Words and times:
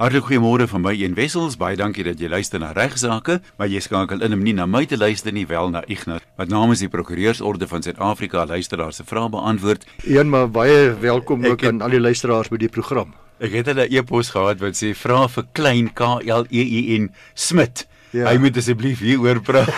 Hartlik 0.00 0.30
goeiemôre 0.30 0.64
van 0.64 0.80
my 0.80 0.94
een 0.96 1.12
wessels. 1.12 1.58
Baie 1.60 1.76
dankie 1.76 2.00
dat 2.06 2.16
jy 2.16 2.30
luister 2.32 2.56
na 2.56 2.70
regsaake, 2.72 3.34
maar 3.60 3.68
jy 3.68 3.82
skakel 3.84 4.22
in 4.24 4.32
om 4.32 4.40
nie 4.40 4.54
na 4.56 4.64
my 4.64 4.86
te 4.88 4.96
luister 4.96 5.28
nie, 5.36 5.42
wel 5.44 5.68
na 5.74 5.82
Ignas. 5.92 6.24
Wat 6.40 6.48
namens 6.48 6.80
die 6.80 6.88
Prokureursorde 6.88 7.68
van 7.68 7.84
Suid-Afrika 7.84 8.46
luisteraars 8.48 8.96
se 8.96 9.04
vrae 9.04 9.28
beantwoord. 9.28 9.84
Een 10.08 10.32
maar 10.32 10.48
baie 10.48 10.94
welkom 11.02 11.44
ook 11.44 11.66
aan 11.68 11.84
al 11.84 11.92
die 11.92 12.00
luisteraars 12.00 12.48
by 12.48 12.56
die 12.64 12.72
program. 12.72 13.12
Ek 13.44 13.52
het 13.52 13.68
'n 13.68 13.92
e-pos 13.92 14.30
gehad 14.32 14.64
wat 14.64 14.80
sê 14.80 14.94
vra 14.96 15.28
vir 15.28 15.44
klein 15.52 15.92
K 15.92 16.00
L 16.24 16.46
E 16.48 16.62
I 16.64 16.98
N 16.98 17.12
Smit. 17.34 17.86
Ja. 18.10 18.26
Hy 18.26 18.40
moet 18.42 18.56
asseblief 18.58 19.02
hier 19.04 19.20
oor 19.22 19.38
praat. 19.44 19.70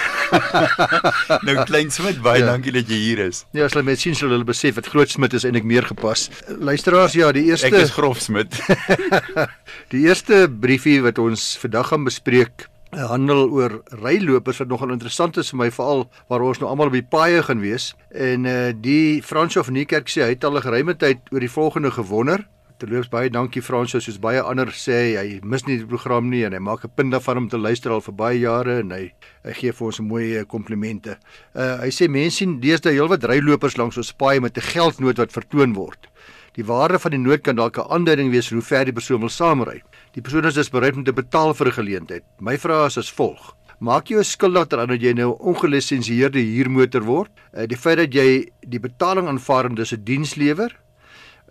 nou 1.46 1.56
klein 1.68 1.90
Smit, 1.92 2.22
baie 2.24 2.40
ja. 2.40 2.48
dankie 2.48 2.72
dat 2.72 2.88
jy 2.88 2.96
hier 2.96 3.20
is. 3.26 3.42
Ja, 3.52 3.66
as 3.66 3.76
hulle 3.76 3.84
met 3.90 4.00
sien 4.00 4.16
sou 4.16 4.30
hulle 4.30 4.46
besef 4.48 4.78
dat 4.80 4.88
groot 4.88 5.12
Smit 5.12 5.36
is 5.36 5.44
eintlik 5.44 5.68
meer 5.68 5.84
gepas. 5.84 6.30
Luisteraars, 6.48 7.16
ja, 7.18 7.28
die 7.36 7.44
eerste 7.50 7.68
Ek 7.68 7.76
is 7.82 7.92
grof 7.92 8.22
Smit. 8.24 8.56
die 9.92 10.06
eerste 10.06 10.46
briefie 10.48 11.02
wat 11.04 11.20
ons 11.20 11.52
vandag 11.60 11.92
gaan 11.92 12.08
bespreek 12.08 12.68
handel 12.92 13.46
oor 13.48 13.78
rylopers 14.02 14.58
wat 14.60 14.68
nogal 14.68 14.92
interessant 14.92 15.38
is 15.40 15.50
vir 15.52 15.62
my 15.62 15.68
veral 15.72 16.04
waar 16.28 16.44
ons 16.44 16.60
nou 16.60 16.68
almal 16.68 16.90
op 16.90 16.96
die 16.96 17.06
paaie 17.14 17.40
gaan 17.44 17.62
wees 17.64 17.92
en 18.12 18.44
uh, 18.44 18.72
die 18.76 19.22
Fransjo 19.24 19.64
van 19.64 19.78
Niekerk 19.78 20.12
sê 20.12 20.26
hy 20.26 20.34
het 20.34 20.44
al 20.44 20.58
'n 20.58 20.66
geruime 20.66 20.94
tyd 20.94 21.24
oor 21.32 21.40
die 21.40 21.52
volgende 21.52 21.90
gewonder 21.90 22.44
Terloops 22.82 23.12
baie 23.12 23.30
dankie 23.30 23.60
Frans 23.62 23.92
soos 23.94 24.16
baie 24.18 24.40
ander 24.42 24.72
sê 24.74 24.96
hy 25.14 25.36
mis 25.46 25.62
nie 25.68 25.76
die 25.78 25.86
program 25.86 26.26
nie 26.32 26.40
en 26.48 26.56
hy 26.56 26.58
maak 26.58 26.82
'n 26.82 26.90
punt 26.90 27.14
daarvan 27.14 27.38
om 27.38 27.48
te 27.48 27.56
luister 27.56 27.92
al 27.94 28.02
vir 28.02 28.14
baie 28.14 28.38
jare 28.40 28.80
en 28.80 28.90
hy 28.90 29.04
hy 29.44 29.52
gee 29.54 29.72
vir 29.72 29.86
ons 29.86 30.00
'n 30.00 30.08
mooi 30.08 30.34
eh, 30.38 30.44
komplimente. 30.44 31.14
Uh 31.54 31.78
hy 31.78 31.90
sê 31.94 32.08
mense 32.10 32.38
sien 32.38 32.58
deesdae 32.58 32.98
heelwat 32.98 33.22
rylopers 33.22 33.78
langs 33.78 33.96
ons 33.96 34.12
paai 34.12 34.40
met 34.40 34.58
'n 34.58 34.66
geldnoot 34.74 35.18
wat 35.18 35.30
vertoon 35.30 35.74
word. 35.74 36.08
Die 36.56 36.66
waarde 36.66 36.98
van 36.98 37.12
die 37.12 37.22
noot 37.22 37.42
kan 37.42 37.54
dalk 37.54 37.78
'n 37.78 37.86
aanduiding 37.86 38.32
wees 38.32 38.50
hoe 38.50 38.60
ver 38.60 38.84
die 38.84 38.98
persoon 38.98 39.20
wil 39.20 39.30
saamry. 39.30 39.80
Die 40.14 40.22
persoon 40.22 40.44
is 40.44 40.54
dus 40.54 40.70
bereid 40.70 40.96
om 40.96 41.04
te 41.04 41.12
betaal 41.12 41.54
vir 41.54 41.68
'n 41.68 41.78
geleentheid. 41.78 42.24
My 42.40 42.58
vraag 42.58 42.86
is 42.86 42.98
as 42.98 43.12
volg: 43.12 43.54
Maak 43.78 44.10
jy 44.10 44.18
'n 44.18 44.52
daaraan 44.52 44.88
dat 44.88 45.00
jy 45.00 45.12
nou 45.12 45.30
'n 45.30 45.38
ongelisensieerde 45.38 46.40
huurmotor 46.40 47.04
word? 47.04 47.30
Uh, 47.54 47.64
die 47.66 47.76
feit 47.76 47.98
dat 47.98 48.12
jy 48.12 48.50
die 48.66 48.80
betaling 48.80 49.28
aanvaar 49.28 49.66
en 49.66 49.74
dis 49.74 49.92
'n 49.92 50.02
diens 50.04 50.34
lewer? 50.34 50.81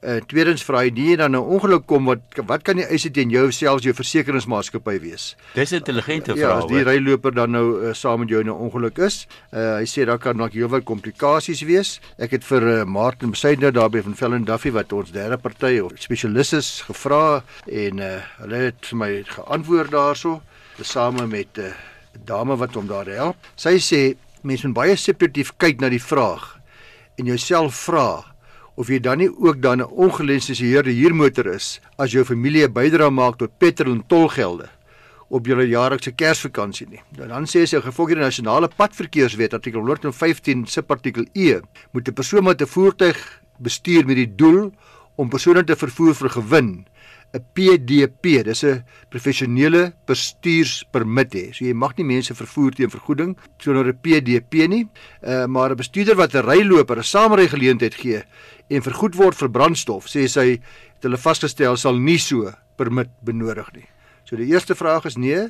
Uh, 0.01 0.15
tweedens 0.25 0.63
vra 0.65 0.79
hy 0.81 0.89
nie 0.89 1.13
dan 1.13 1.35
'n 1.35 1.45
ongeluk 1.55 1.83
kom 1.85 2.07
wat 2.09 2.21
wat 2.49 2.63
kan 2.65 2.75
die 2.75 2.85
eise 2.89 3.11
teen 3.13 3.29
jou 3.29 3.51
selfs 3.51 3.83
jou 3.85 3.93
versekeringsmaatskappy 3.93 4.97
wees? 4.99 5.35
Dis 5.53 5.71
'n 5.71 5.75
intelligente 5.75 6.33
vraag. 6.33 6.39
Ja, 6.41 6.57
as 6.57 6.65
die 6.65 6.81
ryloper 6.81 7.31
dan 7.31 7.51
nou 7.51 7.85
uh, 7.85 7.93
saam 7.93 8.19
met 8.19 8.29
jou 8.29 8.41
in 8.41 8.47
'n 8.47 8.49
ongeluk 8.65 8.97
is, 8.97 9.27
uh, 9.53 9.77
hy 9.77 9.85
sê 9.85 10.05
daar 10.05 10.17
kan 10.17 10.37
dalk 10.37 10.53
heelwat 10.53 10.83
komplikasies 10.85 11.61
wees. 11.61 11.99
Ek 12.17 12.31
het 12.31 12.43
vir 12.43 12.61
uh, 12.63 12.83
Martin 12.83 13.29
Besaidner 13.29 13.71
daarby 13.71 14.01
van 14.01 14.15
Fellen 14.15 14.43
Duffy 14.43 14.71
wat 14.71 14.91
ons 14.93 15.11
derde 15.11 15.37
party 15.37 15.77
of 15.77 15.91
spesialis 15.95 16.53
is 16.53 16.81
gevra 16.81 17.43
en 17.67 17.99
uh, 17.99 18.17
hulle 18.41 18.55
het 18.55 18.81
vir 18.81 18.97
my 18.97 19.23
geantwoord 19.23 19.91
daaroor, 19.91 20.41
tesame 20.77 21.27
met 21.27 21.57
'n 21.57 21.61
uh, 21.61 21.73
dame 22.25 22.57
wat 22.57 22.73
hom 22.73 22.87
daar 22.87 23.05
help. 23.05 23.37
Sy 23.55 23.77
sê 23.77 24.17
mense 24.41 24.65
moet 24.65 24.75
baie 24.75 24.95
sensitief 24.95 25.53
kyk 25.57 25.79
na 25.79 25.89
die 25.89 26.01
vraag 26.01 26.57
en 27.17 27.25
jouself 27.25 27.75
vra 27.75 28.30
of 28.81 28.89
jy 28.89 28.97
dan 28.97 29.19
nie 29.21 29.29
ook 29.29 29.61
dan 29.61 29.81
'n 29.81 29.93
ongelisensieerde 30.05 30.91
huurmotor 30.91 31.45
is 31.53 31.79
as 31.97 32.11
jou 32.11 32.25
familie 32.25 32.65
'n 32.67 32.73
bydrae 32.73 33.09
maak 33.09 33.37
tot 33.37 33.57
petrol 33.57 33.93
en 33.93 34.03
tolgelde 34.07 34.69
op 35.29 35.45
julle 35.45 35.67
jaarlikse 35.67 36.11
Kersvakansie 36.11 36.87
nie. 36.89 37.01
Nou, 37.17 37.27
dan 37.27 37.45
sê 37.45 37.63
sy 37.65 37.79
gevolg 37.81 38.09
die 38.09 38.15
nasionale 38.15 38.67
padverkeerswet 38.67 39.53
artikel 39.53 39.79
115 39.79 40.65
subartikel 40.65 41.25
E 41.33 41.61
moet 41.91 42.07
'n 42.07 42.13
persoon 42.13 42.43
met 42.43 42.61
'n 42.61 42.65
voertuig 42.67 43.41
bestuur 43.59 44.05
met 44.05 44.15
die 44.15 44.35
doel 44.35 44.71
om 45.15 45.29
persone 45.29 45.63
te 45.63 45.75
vervoer 45.75 46.15
vir 46.15 46.29
gewin 46.29 46.85
'n 47.33 47.43
PDP, 47.55 48.43
dis 48.43 48.63
'n 48.63 48.83
professionele 49.09 49.93
bestuurspermit 50.05 51.33
hê. 51.33 51.53
So 51.53 51.65
jy 51.65 51.73
mag 51.73 51.97
nie 51.97 52.05
mense 52.05 52.33
vervoer 52.35 52.71
teen 52.75 52.89
vergoeding 52.89 53.37
sonder 53.57 53.87
'n 53.87 53.99
PDP 54.01 54.67
nie. 54.67 54.87
Uh 55.23 55.47
maar 55.47 55.71
'n 55.71 55.77
bestuurder 55.77 56.15
wat 56.15 56.35
'n 56.35 56.45
ryloper 56.45 56.97
'n 56.97 57.03
saamrygeleentheid 57.03 57.95
gee 57.95 58.23
en 58.69 58.81
vergoed 58.81 59.15
word 59.15 59.35
vir 59.35 59.49
brandstof, 59.49 60.07
sê 60.07 60.27
sy 60.27 60.59
het 60.95 61.03
hulle 61.03 61.17
vasgestel 61.17 61.77
sal 61.77 61.95
nie 61.95 62.19
so 62.19 62.51
permit 62.77 63.09
benodig 63.23 63.71
nie. 63.73 63.87
So 64.23 64.35
die 64.35 64.47
eerste 64.47 64.75
vraag 64.75 65.05
is 65.05 65.17
nee, 65.17 65.49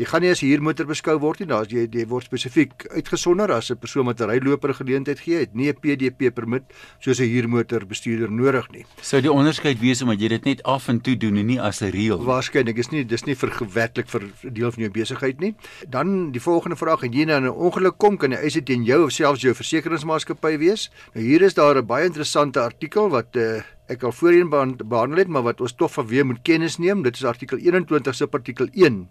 jy 0.00 0.06
gaan 0.08 0.24
nie 0.24 0.30
as 0.32 0.40
huurmotor 0.40 0.88
beskou 0.88 1.18
word 1.20 1.42
nie. 1.42 1.48
Daar's 1.50 1.72
jy 1.72 1.84
jy 1.92 2.06
word 2.08 2.24
spesifiek 2.24 2.86
uitgesonder 2.94 3.52
as 3.52 3.70
'n 3.70 3.76
persoon 3.76 4.06
wat 4.06 4.20
'n 4.20 4.30
ryloper 4.30 4.72
geleentheid 4.72 5.20
gee, 5.20 5.40
het 5.40 5.54
nie 5.54 5.68
'n 5.68 5.76
PDP 5.76 6.32
permit 6.32 6.62
soos 7.00 7.20
'n 7.20 7.28
huurmotor 7.28 7.84
bestuurder 7.86 8.30
nodig 8.30 8.70
nie. 8.72 8.84
Sou 9.02 9.20
die 9.20 9.32
onderskeid 9.32 9.78
wees 9.80 10.02
omdat 10.02 10.20
jy 10.20 10.28
dit 10.28 10.44
net 10.44 10.62
af 10.62 10.88
en 10.88 11.00
toe 11.00 11.16
doen 11.16 11.36
en 11.36 11.46
nie 11.46 11.60
as 11.60 11.82
'n 11.82 11.90
reël? 11.90 12.24
Waarskynlik 12.24 12.78
is 12.78 12.90
nie 12.90 13.04
dis 13.04 13.24
nie 13.26 13.34
vir 13.34 13.50
gewetlik 13.50 14.08
vir 14.08 14.22
deel 14.52 14.72
van 14.72 14.82
jou 14.82 14.90
besigheid 14.90 15.40
nie. 15.40 15.54
Dan 15.88 16.32
die 16.32 16.40
volgende 16.40 16.76
vraag, 16.76 17.02
en 17.02 17.12
jy 17.12 17.24
nou 17.24 17.40
'n 17.40 17.48
ongeluk 17.48 17.98
kom, 17.98 18.16
kan 18.16 18.30
jy 18.30 18.38
eis 18.38 18.58
teen 18.64 18.84
jou 18.84 19.04
of 19.04 19.12
selfs 19.12 19.42
jou 19.42 19.54
versekeringsmaatskappy 19.54 20.58
wees? 20.58 20.90
Nou 21.14 21.24
hier 21.24 21.42
is 21.42 21.54
daar 21.54 21.76
'n 21.76 21.86
baie 21.86 22.06
interessante 22.06 22.60
artikel 22.60 23.10
wat 23.10 23.36
'n 23.36 23.38
uh, 23.38 23.62
ek 23.90 24.02
al 24.02 24.12
voorheen 24.12 24.48
behandel 24.48 25.18
het, 25.18 25.28
maar 25.28 25.42
wat 25.42 25.60
ons 25.60 25.72
tog 25.72 25.92
van 25.92 26.06
weer 26.06 26.26
moet 26.26 26.42
kennis 26.42 26.78
neem. 26.78 27.02
Dit 27.02 27.16
is 27.16 27.24
artikel 27.24 27.58
21 27.58 28.14
se 28.14 28.28
artikel 28.30 28.68
1 28.72 29.08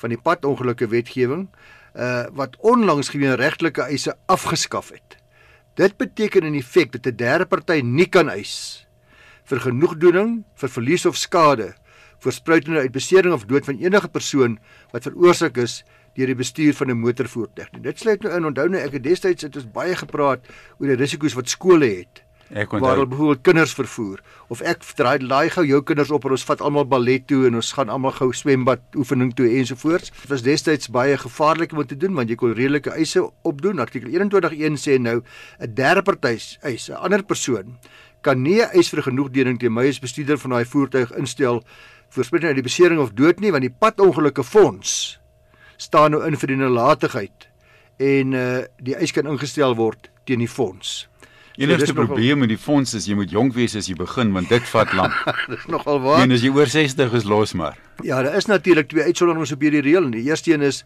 van 0.00 0.14
die 0.14 0.20
padongelukke 0.20 0.88
wetgewing 0.90 1.48
uh 1.94 2.26
wat 2.38 2.56
onlangs 2.72 3.10
geween 3.10 3.34
regtelike 3.34 3.82
eise 3.82 4.16
afgeskaf 4.26 4.92
het. 4.94 5.18
Dit 5.74 5.96
beteken 5.96 6.46
in 6.46 6.62
feite 6.62 6.98
dat 6.98 7.12
'n 7.12 7.16
derde 7.16 7.46
party 7.46 7.80
nie 7.82 8.06
kan 8.06 8.28
eis 8.28 8.86
vir 9.44 9.60
genoegdoening 9.60 10.44
vir 10.54 10.68
verlies 10.68 11.06
of 11.06 11.16
skade 11.16 11.74
voorspruitende 12.20 12.80
uit 12.80 12.92
besering 12.92 13.34
of 13.34 13.46
dood 13.48 13.64
van 13.64 13.78
enige 13.80 14.08
persoon 14.08 14.58
wat 14.92 15.02
veroorsaak 15.02 15.56
is 15.56 15.82
deur 16.14 16.26
die 16.26 16.34
bestuur 16.34 16.74
van 16.74 16.90
'n 16.90 17.00
motorvoertuig. 17.00 17.68
Dit 17.70 17.98
sluit 17.98 18.22
nou 18.22 18.34
in 18.36 18.44
onthou 18.44 18.68
nou 18.68 18.82
ek 18.82 18.92
het 18.92 19.02
destyds 19.02 19.42
het 19.42 19.56
ons 19.56 19.70
baie 19.72 19.96
gepraat 19.96 20.40
oor 20.78 20.86
die 20.86 20.96
risiko's 20.96 21.34
wat 21.34 21.48
skole 21.48 21.86
het 21.86 22.22
Ek 22.50 22.72
onthou 22.72 22.82
waar 22.82 22.96
hulle 22.98 23.06
byvoorbeeld 23.06 23.42
kinders 23.46 23.72
vervoer 23.78 24.20
of 24.50 24.60
ek 24.66 24.82
draai 24.98 25.22
laai 25.22 25.50
gou 25.54 25.62
jou 25.62 25.78
kinders 25.86 26.10
op 26.10 26.24
en 26.26 26.34
ons 26.34 26.44
vat 26.48 26.62
almal 26.66 26.88
ballet 26.90 27.22
toe 27.30 27.44
en 27.46 27.60
ons 27.60 27.72
gaan 27.76 27.92
almal 27.94 28.10
gou 28.16 28.32
swembad 28.34 28.82
oefening 28.98 29.30
toe 29.38 29.46
ensovoorts. 29.60 30.10
Dit 30.10 30.32
was 30.32 30.42
destyds 30.42 30.90
baie 30.90 31.14
gevaarlik 31.16 31.72
om 31.72 31.84
te 31.86 31.96
doen 31.96 32.18
want 32.18 32.28
jy 32.28 32.36
kon 32.40 32.54
redelike 32.54 32.90
eise 32.90 33.22
opdoen. 33.46 33.78
Artikel 33.78 34.10
21.1 34.10 34.82
sê 34.82 34.98
nou 34.98 35.22
'n 35.60 35.74
derde 35.74 36.02
party 36.02 36.38
eis, 36.62 36.90
'n 36.90 36.98
ander 36.98 37.22
persoon 37.22 37.78
kan 38.20 38.42
nie 38.42 38.60
eis 38.62 38.90
vir 38.92 39.02
genoegdoening 39.02 39.58
teen 39.60 39.72
my 39.72 39.86
as 39.88 40.00
bestuurder 40.00 40.38
van 40.38 40.50
daai 40.50 40.64
voertuig 40.64 41.12
instel 41.12 41.62
voorspruit 42.10 42.44
uit 42.44 42.58
die 42.58 42.66
besering 42.66 43.00
of 43.00 43.14
dood 43.14 43.40
nie 43.40 43.52
want 43.52 43.62
die 43.62 43.72
padongelukke 43.72 44.44
fonds 44.44 45.20
staan 45.76 46.10
nou 46.10 46.24
in 46.26 46.36
vir 46.36 46.48
die 46.48 46.60
nalatigheid 46.60 47.48
en 48.00 48.34
uh 48.34 48.64
die 48.80 48.96
eis 48.96 49.12
kan 49.12 49.26
ingestel 49.26 49.76
word 49.76 50.10
teen 50.24 50.38
die 50.38 50.48
fonds. 50.48 51.09
Enigste 51.60 51.92
probleem 51.92 52.38
met 52.40 52.48
die 52.48 52.58
fonds 52.58 52.94
is 52.96 53.04
jy 53.04 53.14
moet 53.18 53.32
jonk 53.34 53.52
wees 53.52 53.74
as 53.76 53.84
jy 53.90 53.92
begin 53.98 54.30
want 54.32 54.48
dit 54.48 54.68
vat 54.72 54.92
lank. 54.96 55.16
dis 55.52 55.66
nogal 55.68 55.98
waar. 56.00 56.22
En 56.24 56.32
as 56.32 56.40
jy 56.40 56.48
oor 56.56 56.70
60 56.72 57.16
is 57.18 57.26
los 57.28 57.52
maar. 57.52 57.76
Ja, 58.00 58.22
daar 58.24 58.38
is 58.38 58.48
natuurlik 58.48 58.88
twee 58.88 59.04
uitsonderings 59.04 59.52
op 59.52 59.60
hierdie 59.60 59.82
reël. 59.84 60.08
Die 60.14 60.22
eerste 60.30 60.54
een 60.54 60.64
is 60.64 60.84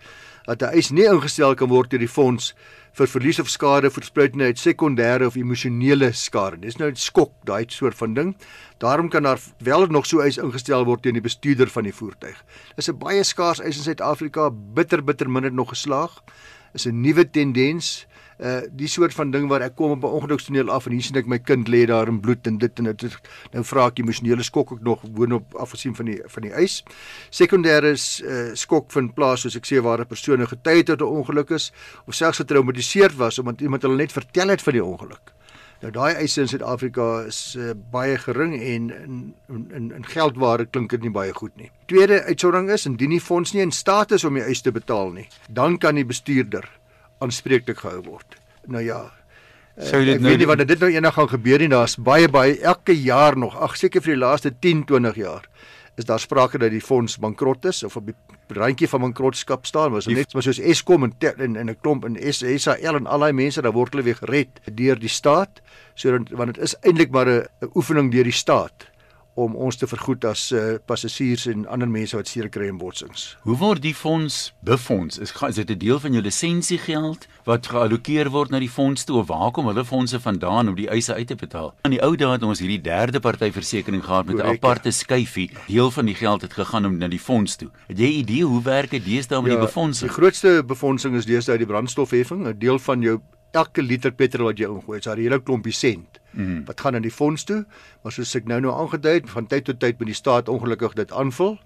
dat 0.49 0.63
'n 0.67 0.75
eis 0.75 0.91
nie 0.91 1.07
ingestel 1.07 1.55
kan 1.55 1.71
word 1.71 1.91
deur 1.91 2.03
die 2.03 2.11
fonds 2.11 2.55
vir 2.99 3.07
verlies 3.07 3.39
of 3.39 3.49
skade 3.49 3.91
verspreidende 3.91 4.51
uit 4.51 4.59
sekondêre 4.59 5.27
of 5.27 5.37
emosionele 5.37 6.11
skade. 6.13 6.59
Dis 6.59 6.77
nou 6.77 6.91
'n 6.91 6.97
skok, 6.97 7.33
daai 7.45 7.65
soort 7.69 7.95
van 7.95 8.15
ding. 8.15 8.37
Daarom 8.79 9.09
kan 9.09 9.23
daar 9.23 9.41
wel 9.59 9.87
nog 9.87 10.07
so 10.07 10.21
eis 10.21 10.39
ingestel 10.39 10.85
word 10.85 11.03
teen 11.03 11.15
die 11.15 11.23
bestuurder 11.23 11.71
van 11.71 11.85
die 11.85 11.95
voertuig. 11.95 12.45
Dis 12.77 12.89
'n 12.89 12.99
baie 12.99 13.23
skaars 13.23 13.61
eis 13.61 13.77
in 13.77 13.83
Suid-Afrika, 13.83 14.51
bitter 14.51 15.05
bitter 15.05 15.31
min 15.31 15.45
het 15.45 15.55
nog 15.55 15.69
geslaag. 15.69 16.23
Is 16.75 16.87
'n 16.87 17.01
nuwe 17.01 17.31
tendens 17.31 18.07
uh 18.39 18.61
die 18.71 18.89
soort 18.89 19.15
van 19.15 19.31
ding 19.31 19.49
waar 19.49 19.63
ek 19.63 19.77
kom 19.77 19.91
op 19.91 20.03
'n 20.03 20.17
ongelukstoneel 20.19 20.71
af 20.71 20.87
en 20.87 20.93
hier 20.93 21.03
sien 21.03 21.17
ek 21.17 21.27
my 21.27 21.39
kind 21.39 21.69
lê 21.69 21.87
daar 21.87 22.09
in 22.09 22.21
bloed 22.21 22.47
en 22.47 22.59
dit 22.59 22.79
en 22.79 22.85
dit 22.85 23.17
nou 23.53 23.65
vra 23.65 23.87
ek 23.87 23.99
emosionele 23.99 24.43
skok 24.43 24.73
ook 24.73 24.83
nog 24.83 25.03
woon 25.15 25.33
op 25.33 25.55
afgesien 25.55 25.95
van 25.95 26.07
die 26.07 26.21
van 26.27 26.43
die 26.43 26.53
eis. 26.53 26.83
Sekondêre 27.31 27.93
is 27.93 28.23
uh 28.25 28.55
skok 28.55 28.93
vind 28.93 29.15
plaas 29.15 29.41
soos 29.41 29.57
ek 29.57 29.67
sê 29.67 29.83
waar 29.83 30.01
'n 30.01 30.07
persoon 30.07 30.47
getuie 30.47 30.77
het 30.77 30.87
dat 30.87 31.01
'n 31.01 31.05
ongeluk 31.05 31.51
is 31.51 31.73
of 32.07 32.15
selfs 32.15 32.39
getraumatiseerd 32.39 33.17
was 33.17 33.39
omdat 33.39 33.61
iemand 33.61 33.83
hulle 33.83 33.97
net 33.97 34.13
vertel 34.13 34.49
het 34.49 34.63
van 34.63 34.73
die 34.73 34.85
ongeluk. 34.85 35.35
Nou 35.85 35.93
daai 35.93 36.15
eise 36.15 36.41
in 36.41 36.49
Suid-Afrika 36.49 37.27
is 37.29 37.39
uh, 37.59 37.75
baie 37.93 38.17
gering 38.19 38.55
en 38.57 38.87
in 38.91 39.35
in 39.77 39.91
in 39.93 40.07
geldware 40.09 40.65
klink 40.65 40.95
dit 40.95 41.03
nie 41.05 41.13
baie 41.13 41.35
goed 41.37 41.53
nie. 41.61 41.71
Tweede 41.93 42.23
uitsondering 42.25 42.71
is 42.71 42.87
indien 42.87 43.11
die 43.11 43.21
fonds 43.21 43.53
nie 43.53 43.61
in 43.61 43.73
staat 43.73 44.15
is 44.17 44.25
om 44.25 44.39
die 44.39 44.47
eis 44.47 44.63
te 44.65 44.73
betaal 44.73 45.13
nie, 45.13 45.27
dan 45.49 45.77
kan 45.79 46.01
die 46.01 46.07
bestuurder 46.09 46.65
aanspreeklik 47.19 47.79
gehou 47.79 48.03
word. 48.03 48.37
Nou 48.67 48.83
ja. 48.85 49.13
Sou 49.79 50.05
dit 50.05 50.21
nou 50.21 50.31
weet 50.31 50.39
nie 50.39 50.47
wat 50.47 50.63
dit 50.63 50.79
nou 50.79 50.91
eendag 50.91 51.15
gaan 51.15 51.29
gebeur 51.29 51.59
nie. 51.59 51.69
Daar's 51.69 51.97
baie 51.97 52.29
baie 52.29 52.61
elke 52.61 52.95
jaar 52.95 53.37
nog, 53.37 53.57
ag 53.59 53.77
seker 53.77 54.03
vir 54.03 54.15
die 54.15 54.23
laaste 54.23 54.55
10, 54.61 54.85
20 54.87 55.17
jaar 55.17 55.49
is 55.95 56.05
daar 56.05 56.21
sprake 56.21 56.59
dat 56.59 56.71
die 56.71 56.83
fonds 56.83 57.19
bankrot 57.19 57.65
is 57.65 57.83
of 57.83 57.97
op 57.97 58.07
die 58.07 58.15
randjie 58.59 58.89
van 58.89 59.01
bankrotskap 59.01 59.67
staan. 59.67 59.93
Was 59.95 60.07
net 60.11 60.35
maar 60.35 60.43
soos 60.43 60.59
Eskom 60.59 61.05
en 61.07 61.15
en, 61.21 61.57
en 61.57 61.71
'n 61.71 61.77
klomp 61.81 62.05
in 62.05 62.33
SAL 62.33 62.97
en 62.97 63.07
al 63.07 63.19
daai 63.19 63.33
mense, 63.33 63.63
daar 63.63 63.73
word 63.73 63.93
hulle 63.93 64.05
weer 64.05 64.17
gered 64.17 64.61
deur 64.73 64.99
die 64.99 65.09
staat. 65.09 65.63
So 65.95 66.19
want 66.31 66.55
dit 66.55 66.63
is 66.65 66.75
eintlik 66.83 67.11
maar 67.11 67.29
'n 67.29 67.47
oefening 67.75 68.11
deur 68.13 68.25
die 68.25 68.33
staat 68.33 68.91
om 69.35 69.57
ons 69.59 69.77
te 69.77 69.87
vergoed 69.91 70.25
as 70.29 70.47
uh, 70.55 70.77
passasiers 70.87 71.49
en 71.51 71.65
ander 71.67 71.91
mense 71.91 72.15
wat 72.17 72.31
seer 72.31 72.49
kry 72.55 72.69
in 72.71 72.79
botsings. 72.79 73.35
Hoe 73.43 73.57
word 73.59 73.83
die 73.83 73.95
fonds 73.95 74.53
befonds? 74.67 75.19
Is, 75.19 75.35
is 75.49 75.59
dit 75.59 75.71
'n 75.71 75.79
deel 75.79 76.01
van 76.01 76.13
jou 76.13 76.23
lisensiegeld 76.23 77.27
wat 77.45 77.67
geallokeer 77.67 78.31
word 78.31 78.51
na 78.51 78.59
die 78.59 78.71
fonds 78.71 79.05
toe 79.05 79.19
of 79.19 79.27
waar 79.27 79.51
kom 79.51 79.67
hulle 79.67 79.85
fondse 79.85 80.21
vandaan 80.21 80.69
om 80.69 80.75
die 80.75 80.89
eise 80.89 81.15
uit 81.15 81.27
te 81.27 81.35
betaal? 81.35 81.75
Aan 81.83 81.91
die 81.91 82.03
ou 82.03 82.15
dae 82.17 82.31
het 82.33 82.43
ons 82.43 82.63
hierdie 82.63 82.81
derde 82.81 83.21
party 83.21 83.51
versekerings 83.51 84.07
gehad 84.07 84.27
met 84.27 84.39
'n 84.39 84.55
aparte 84.55 84.91
skyfie. 84.91 85.51
Deel 85.67 85.91
van 85.91 86.07
die 86.07 86.15
geld 86.15 86.43
het 86.43 86.53
gegaan 86.53 86.87
om 86.87 86.99
na 86.99 87.09
die 87.09 87.19
fonds 87.19 87.57
toe. 87.57 87.71
Het 87.89 87.99
jy 87.99 88.07
'n 88.07 88.19
idee 88.23 88.45
hoe 88.45 88.63
werk 88.63 88.91
dit 88.91 89.05
deesdae 89.05 89.43
met 89.43 89.51
ja, 89.51 89.59
die 89.59 89.67
befondsing? 89.67 90.11
Die 90.11 90.21
grootste 90.21 90.63
befondsing 90.67 91.17
is 91.17 91.27
deesdae 91.27 91.59
die 91.59 91.67
brandstofheffing, 91.67 92.47
'n 92.47 92.59
deel 92.59 92.79
van 92.79 93.01
jou 93.01 93.21
elke 93.51 93.83
liter 93.83 94.13
petrol 94.13 94.47
wat 94.47 94.59
jy 94.59 94.67
ingooi, 94.67 94.99
is 94.99 95.05
daar 95.05 95.17
'n 95.17 95.23
hele 95.23 95.43
klompie 95.43 95.73
sent 95.73 96.21
mm. 96.35 96.65
wat 96.65 96.81
gaan 96.81 96.95
aan 96.95 97.07
die 97.07 97.15
fonds 97.15 97.45
toe. 97.45 97.65
Maar 98.03 98.13
soos 98.13 98.35
ek 98.35 98.49
nou 98.51 98.61
nou 98.61 98.75
aangedui 98.75 99.15
het, 99.15 99.31
van 99.31 99.47
tyd 99.47 99.65
tot 99.65 99.81
tyd 99.81 99.99
moet 99.99 100.13
die 100.13 100.19
staat 100.19 100.49
ongelukkig 100.49 100.93
dit 100.93 101.13
aanvul 101.13 101.59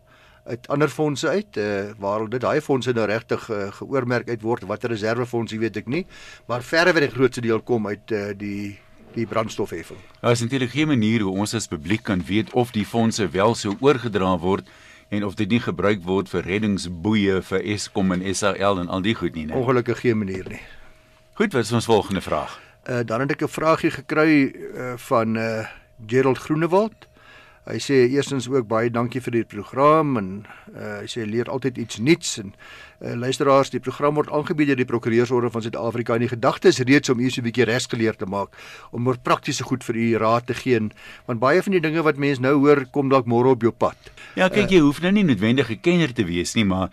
uit 0.49 0.69
ander 0.69 0.89
fondse 0.89 1.29
uit 1.29 1.57
uh, 1.61 1.91
waar 1.99 2.29
dit 2.29 2.41
daai 2.41 2.61
fondse 2.65 2.93
nou 2.97 3.07
regtig 3.07 3.49
uh, 3.53 3.69
geoormerk 3.81 4.29
uit 4.29 4.43
word 4.43 4.65
watter 4.71 4.91
reservefondse 4.95 5.59
weet 5.61 5.77
ek 5.77 5.91
nie 5.93 6.07
maar 6.49 6.65
verre 6.65 6.95
wat 6.97 7.05
die 7.05 7.13
grootste 7.13 7.45
deel 7.45 7.61
kom 7.61 7.87
uit 7.91 8.15
uh, 8.17 8.31
die 8.33 8.79
die 9.15 9.27
brandstofheffing. 9.27 9.99
Daar 10.21 10.31
is 10.31 10.41
natuurlik 10.41 10.71
geen 10.71 10.87
manier 10.87 11.21
hoe 11.21 11.33
ons 11.33 11.55
as 11.55 11.67
publiek 11.67 12.03
kan 12.03 12.23
weet 12.25 12.53
of 12.53 12.71
die 12.71 12.87
fondse 12.87 13.29
wel 13.29 13.55
so 13.55 13.75
oorgedra 13.81 14.37
word 14.39 14.69
en 15.09 15.25
of 15.25 15.35
dit 15.35 15.49
nie 15.49 15.61
gebruik 15.65 16.05
word 16.05 16.29
vir 16.29 16.45
reddingsboeie 16.45 17.41
vir 17.43 17.65
Eskom 17.75 18.13
en 18.13 18.25
SAL 18.35 18.85
en 18.85 18.89
al 18.89 19.03
die 19.03 19.17
goed 19.17 19.35
nie. 19.35 19.47
nie. 19.49 19.57
Ongelukkig 19.57 20.01
geen 20.05 20.19
manier 20.19 20.45
nie. 20.49 20.61
Goed, 21.41 21.53
wat 21.53 21.65
is 21.65 21.73
ons 21.73 21.89
volgende 21.89 22.21
vraag? 22.21 22.59
Uh 22.89 23.05
dan 23.05 23.21
het 23.21 23.31
ek 23.31 23.43
'n 23.45 23.49
vraagie 23.49 23.91
gekry 23.91 24.53
uh, 24.53 24.97
van 24.97 25.37
uh 25.37 25.67
Gerald 26.07 26.39
Groenewald. 26.39 27.09
Hy 27.69 27.77
sê 27.85 27.97
eerstens 28.09 28.47
ook 28.49 28.65
baie 28.69 28.89
dankie 28.89 29.21
vir 29.21 29.33
die 29.33 29.45
program 29.45 30.17
en 30.17 30.29
uh, 30.73 31.03
hy 31.03 31.09
sê 31.11 31.27
leer 31.29 31.51
altyd 31.53 31.77
iets 31.77 31.99
nuuts 32.01 32.39
en 32.41 32.55
uh, 32.55 33.13
luisteraars 33.13 33.69
die 33.75 33.81
program 33.85 34.17
word 34.17 34.31
aangebied 34.33 34.71
deur 34.71 34.81
die 34.81 34.89
Prokureursorde 34.89 35.51
van 35.53 35.67
Suid-Afrika 35.67 36.17
en 36.17 36.25
die 36.25 36.31
gedagte 36.33 36.73
is 36.73 36.81
reeds 36.81 37.13
om 37.13 37.21
u 37.21 37.29
so 37.29 37.43
'n 37.43 37.45
bietjie 37.45 37.69
resgeleer 37.69 38.17
te 38.17 38.25
maak 38.25 38.57
om 38.91 39.03
meer 39.03 39.21
praktiese 39.21 39.69
goed 39.69 39.85
vir 39.85 39.97
u 39.97 40.17
raad 40.17 40.47
te 40.47 40.55
gee 40.55 40.81
want 41.27 41.41
baie 41.41 41.63
van 41.63 41.73
die 41.73 41.85
dinge 41.85 42.03
wat 42.03 42.17
mense 42.17 42.41
nou 42.41 42.57
hoor 42.57 42.87
kom 42.91 43.09
dalk 43.09 43.27
môre 43.27 43.53
op 43.53 43.63
jou 43.63 43.73
pad. 43.73 43.97
Ja, 44.35 44.49
kyk 44.49 44.71
jy 44.71 44.81
hoef 44.81 45.03
nou 45.03 45.13
nie 45.13 45.25
noodwendig 45.25 45.71
'n 45.71 45.81
kenner 45.81 46.13
te 46.13 46.25
wees 46.25 46.55
nie, 46.55 46.65
maar 46.65 46.89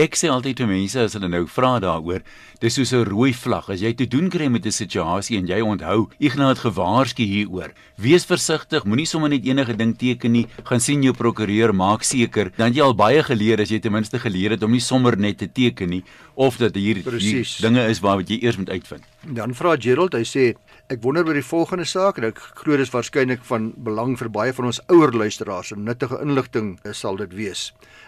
Ek 0.00 0.14
sê 0.16 0.30
altyd 0.32 0.62
vir 0.62 0.68
mense 0.70 0.96
as 0.96 1.12
hulle 1.12 1.28
nou 1.28 1.42
vra 1.44 1.74
daaroor, 1.84 2.22
dis 2.62 2.72
soos 2.78 2.92
'n 2.96 3.04
rooi 3.04 3.34
vlag. 3.36 3.68
As 3.68 3.82
jy 3.82 3.92
te 3.92 4.06
doen 4.08 4.30
kry 4.30 4.48
met 4.48 4.64
'n 4.64 4.72
situasie 4.72 5.36
en 5.36 5.46
jy 5.46 5.60
onthou, 5.60 6.08
Ignas 6.18 6.56
het 6.56 6.64
gewaarsku 6.64 7.22
hieroor. 7.22 7.74
Wees 7.98 8.24
versigtig, 8.24 8.86
moenie 8.86 9.04
sommer 9.04 9.28
net 9.28 9.44
enige 9.44 9.76
ding 9.76 9.92
teken 9.94 10.32
nie. 10.32 10.46
Gaan 10.64 10.80
sien 10.80 11.02
jou 11.02 11.12
prokureur, 11.12 11.74
maak 11.74 12.02
seker 12.02 12.50
dan 12.56 12.72
jy 12.72 12.80
al 12.80 12.94
baie 12.94 13.22
geleer 13.22 13.60
as 13.60 13.68
jy 13.68 13.78
ten 13.78 13.92
minste 13.92 14.18
geleer 14.18 14.52
het 14.52 14.62
om 14.62 14.70
nie 14.70 14.80
sommer 14.80 15.18
net 15.18 15.36
te 15.36 15.46
teken 15.46 15.90
nie 15.90 16.04
of 16.34 16.56
dat 16.56 16.74
hier, 16.74 16.96
hier 16.96 17.44
dinge 17.60 17.88
is 17.90 18.00
waar 18.00 18.16
wat 18.16 18.28
jy 18.28 18.38
eers 18.40 18.56
moet 18.56 18.70
uitvind. 18.70 19.04
Dan 19.20 19.52
vra 19.52 19.74
Gerald, 19.76 20.14
hy 20.16 20.24
sê 20.24 20.44
ek 20.88 21.02
wonder 21.04 21.26
oor 21.28 21.36
die 21.36 21.44
volgende 21.44 21.84
saak 21.84 22.16
en 22.18 22.30
ek 22.30 22.38
glo 22.62 22.78
dit 22.78 22.86
is 22.86 22.92
waarskynlik 22.94 23.42
van 23.44 23.70
belang 23.84 24.14
vir 24.16 24.30
baie 24.32 24.54
van 24.56 24.70
ons 24.70 24.80
ouer 24.88 25.12
luisteraars 25.12 25.74
en 25.76 25.84
nuttige 25.84 26.16
inligting 26.24 26.78
sal 26.96 27.20
dit 27.20 27.34
wees. 27.36 27.66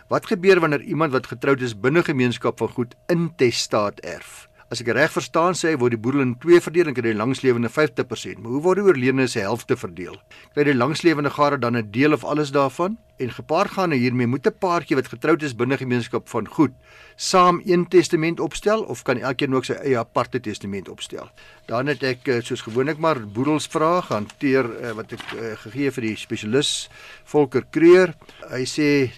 Wat 0.09 0.31
gebeur 0.31 0.62
wanneer 0.64 0.81
iemand 0.88 1.12
wat 1.12 1.29
getroud 1.29 1.61
is 1.61 1.76
binne 1.76 2.00
gemeenskap 2.06 2.64
van 2.64 2.73
goed 2.79 2.97
intestaat 3.12 4.00
erf? 4.00 4.49
As 4.73 4.81
ek 4.81 4.89
reg 4.97 5.11
verstaan 5.13 5.53
sê 5.53 5.75
hy 5.75 5.79
word 5.83 5.93
die 5.93 6.01
boedel 6.01 6.23
in 6.25 6.31
twee 6.41 6.57
verdeel 6.65 6.89
en 6.89 6.95
kry 6.97 7.11
die 7.11 7.19
langslewende 7.19 7.69
50%. 7.69 8.39
Maar 8.41 8.55
hoe 8.55 8.61
word 8.65 8.79
die 8.81 8.85
oorledene 8.87 9.27
se 9.29 9.43
helfte 9.45 9.77
verdeel? 9.77 10.15
Kry 10.55 10.65
die 10.65 10.73
langslewende 10.73 11.29
gade 11.35 11.59
dan 11.61 11.77
'n 11.77 11.91
deel 11.93 12.17
of 12.17 12.25
alles 12.25 12.55
daarvan? 12.57 12.97
En 13.21 13.29
gepaardgaande 13.29 13.97
hiermee 14.01 14.27
moet 14.27 14.47
'n 14.47 14.57
paartjie 14.59 14.97
wat 14.97 15.13
getroud 15.13 15.43
is 15.43 15.55
binne 15.55 15.77
gemeenskap 15.77 16.29
van 16.29 16.49
goed 16.49 16.73
saam 17.17 17.61
een 17.67 17.87
testament 17.89 18.41
opstel 18.41 18.83
of 18.83 19.03
kan 19.03 19.19
elkeen 19.19 19.55
ook 19.55 19.65
sy 19.65 19.75
eie 19.75 19.99
aparte 19.99 20.41
testament 20.41 20.89
opstel? 20.89 21.29
Dan 21.67 21.87
het 21.87 22.03
ek 22.03 22.29
eh, 22.29 22.41
soos 22.41 22.63
gewoonlik 22.63 22.99
maar 22.99 23.21
boedelsvraag 23.21 24.09
hanteer 24.09 24.65
eh, 24.65 24.93
wat 24.93 25.13
ek 25.13 25.21
eh, 25.37 25.53
gegee 25.57 25.91
vir 25.91 26.03
die 26.03 26.17
spesialis 26.17 26.89
Volker 27.25 27.65
Kreer. 27.71 28.15
Hy 28.49 28.65
sê 28.65 29.13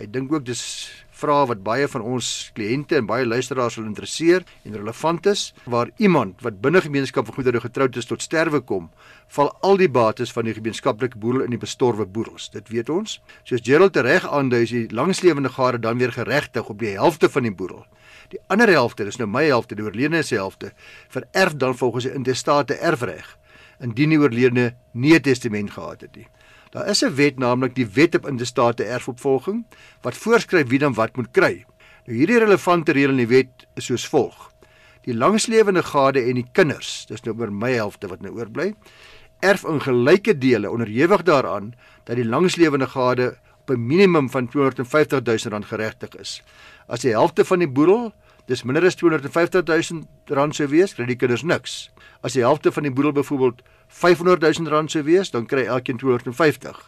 Hy 0.00 0.06
dink 0.06 0.30
ook 0.32 0.44
dis 0.46 0.60
vrae 1.20 1.46
wat 1.50 1.62
baie 1.66 1.86
van 1.92 2.04
ons 2.14 2.26
kliënte 2.56 2.96
en 2.98 3.06
baie 3.08 3.26
luisteraars 3.28 3.76
sal 3.76 3.86
interesseer 3.88 4.44
en 4.64 4.76
relevant 4.76 5.26
is 5.30 5.50
waar 5.64 5.92
iemand 5.98 6.40
wat 6.46 6.60
binne 6.64 6.80
gemeenskap 6.84 7.28
van 7.28 7.38
goedere 7.38 7.60
getroud 7.60 7.96
is 8.00 8.08
tot 8.08 8.24
sterwe 8.24 8.60
kom, 8.60 8.88
val 9.36 9.52
al 9.66 9.80
die 9.80 9.88
bates 9.88 10.32
van 10.36 10.48
die 10.48 10.56
gemeenskaplike 10.56 11.18
boedel 11.20 11.44
in 11.46 11.54
die 11.54 11.60
bestorwe 11.60 12.06
boedels. 12.06 12.48
Dit 12.54 12.68
weet 12.72 12.90
ons. 12.90 13.18
Soos 13.44 13.64
Gerald 13.64 13.96
reg 13.96 14.26
aandui, 14.26 14.62
is 14.64 14.74
die 14.74 14.86
langslewende 14.94 15.52
gade 15.54 15.78
dan 15.78 16.00
weer 16.00 16.12
geregtig 16.12 16.68
op 16.68 16.80
die 16.80 16.94
helfte 16.96 17.30
van 17.30 17.46
die 17.46 17.54
boedel. 17.54 17.84
Die 18.30 18.40
ander 18.48 18.70
helfte, 18.70 19.04
dis 19.04 19.18
nou 19.18 19.28
my 19.28 19.44
helfte, 19.48 19.74
die 19.74 19.84
oorledene 19.84 20.22
se 20.22 20.38
helfte, 20.38 20.72
vererf 21.10 21.56
dan 21.58 21.76
volgens 21.76 22.06
die 22.06 22.14
intestate 22.14 22.78
erfreg 22.78 23.36
indien 23.80 24.12
die 24.12 24.18
oorledene 24.20 24.74
nie 24.92 25.14
'n 25.14 25.22
testament 25.24 25.70
gehad 25.70 26.00
het 26.00 26.16
nie. 26.16 26.28
Daar 26.70 26.86
is 26.86 27.02
'n 27.02 27.14
wet, 27.14 27.38
naamlik 27.38 27.74
die 27.74 27.86
Wet 27.86 28.14
op 28.14 28.26
Intestate 28.26 28.84
Erfopvolging, 28.84 29.66
wat 30.00 30.16
voorskryf 30.16 30.68
wie 30.68 30.78
dan 30.78 30.94
wat 30.94 31.16
moet 31.16 31.30
kry. 31.30 31.64
Nou 32.06 32.16
hierdie 32.18 32.38
relevante 32.38 32.92
reël 32.92 33.10
in 33.10 33.16
die 33.16 33.26
wet 33.26 33.66
is 33.74 33.84
soos 33.84 34.08
volg: 34.08 34.52
Die 35.02 35.14
langslewende 35.14 35.82
gade 35.82 36.22
en 36.22 36.34
die 36.34 36.46
kinders, 36.52 37.06
dis 37.06 37.22
nou 37.22 37.34
oor 37.38 37.52
my 37.52 37.72
helfte 37.72 38.06
wat 38.06 38.20
nou 38.20 38.32
oorbly, 38.38 38.74
erf 39.40 39.64
in 39.64 39.80
gelyke 39.80 40.38
dele 40.38 40.70
onderhewig 40.70 41.22
daaraan 41.22 41.74
dat 42.04 42.16
die 42.16 42.24
langslewende 42.24 42.86
gade 42.86 43.38
op 43.60 43.70
'n 43.70 43.86
minimum 43.86 44.30
van 44.30 44.48
250 44.48 45.22
000 45.22 45.38
rand 45.50 45.64
geregtig 45.64 46.16
is. 46.20 46.42
As 46.86 47.00
die 47.00 47.10
helfte 47.10 47.44
van 47.44 47.58
die 47.58 47.68
boedel 47.68 48.12
dis 48.50 48.64
minder 48.66 48.84
as 48.86 48.98
250 48.98 49.62
000 49.66 50.34
rand 50.36 50.56
sou 50.56 50.66
wees, 50.70 50.94
kry 50.96 51.06
die 51.06 51.18
kinders 51.18 51.44
niks. 51.46 51.76
As 52.26 52.34
die 52.34 52.42
helfte 52.42 52.72
van 52.74 52.88
die 52.88 52.94
boedel 52.94 53.14
byvoorbeeld 53.20 53.62
500 54.02 54.42
000 54.58 54.72
rand 54.72 54.90
sou 54.90 55.04
wees, 55.06 55.30
dan 55.30 55.46
kry 55.50 55.68
elkeen 55.70 56.00
250. 56.02 56.80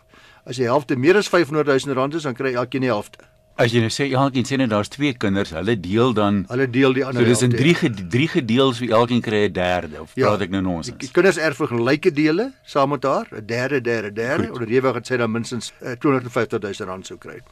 As 0.45 0.59
die 0.59 0.67
helfte 0.67 0.99
meer 0.99 1.21
as 1.21 1.31
500 1.31 1.71
000 1.87 1.95
rand 1.99 2.19
is, 2.19 2.27
dan 2.27 2.35
kry 2.35 2.57
elkeen 2.59 2.83
die 2.87 2.91
helfte. 2.91 3.23
As 3.61 3.75
jy 3.75 3.83
nou 3.85 3.91
sê 3.93 4.07
elkeen 4.17 4.47
sê 4.49 4.57
net 4.57 4.71
daar's 4.73 4.89
twee 4.89 5.13
kinders, 5.13 5.51
hulle 5.53 5.75
deel 5.77 6.15
dan 6.17 6.43
Hulle 6.49 6.67
deel 6.73 6.95
die 6.97 7.05
ander. 7.05 7.21
So 7.21 7.29
dis 7.29 7.43
in 7.45 7.53
drie 7.53 7.91
drie 8.15 8.29
gedeels 8.33 8.81
wie 8.81 8.89
elkeen 8.97 9.21
kry 9.23 9.45
'n 9.49 9.53
derde 9.53 10.01
of 10.01 10.15
ja, 10.17 10.31
praat 10.31 10.47
ek 10.49 10.51
nou 10.51 10.63
nonsens? 10.65 10.97
Die 10.99 11.13
kinders 11.13 11.37
erf 11.37 11.61
gelyke 11.61 12.11
dele 12.11 12.53
saam 12.65 12.91
met 12.97 13.05
haar, 13.05 13.29
'n 13.31 13.47
derde, 13.47 13.81
derde, 13.81 14.13
derde, 14.13 14.53
onder 14.53 14.69
ewig 14.69 14.95
het 14.95 15.07
sy 15.07 15.17
dan 15.17 15.31
minstens 15.31 15.73
uh, 15.85 15.93
250 16.01 16.59
000 16.59 16.89
rand 16.89 17.07
sou 17.07 17.19
kry. 17.19 17.43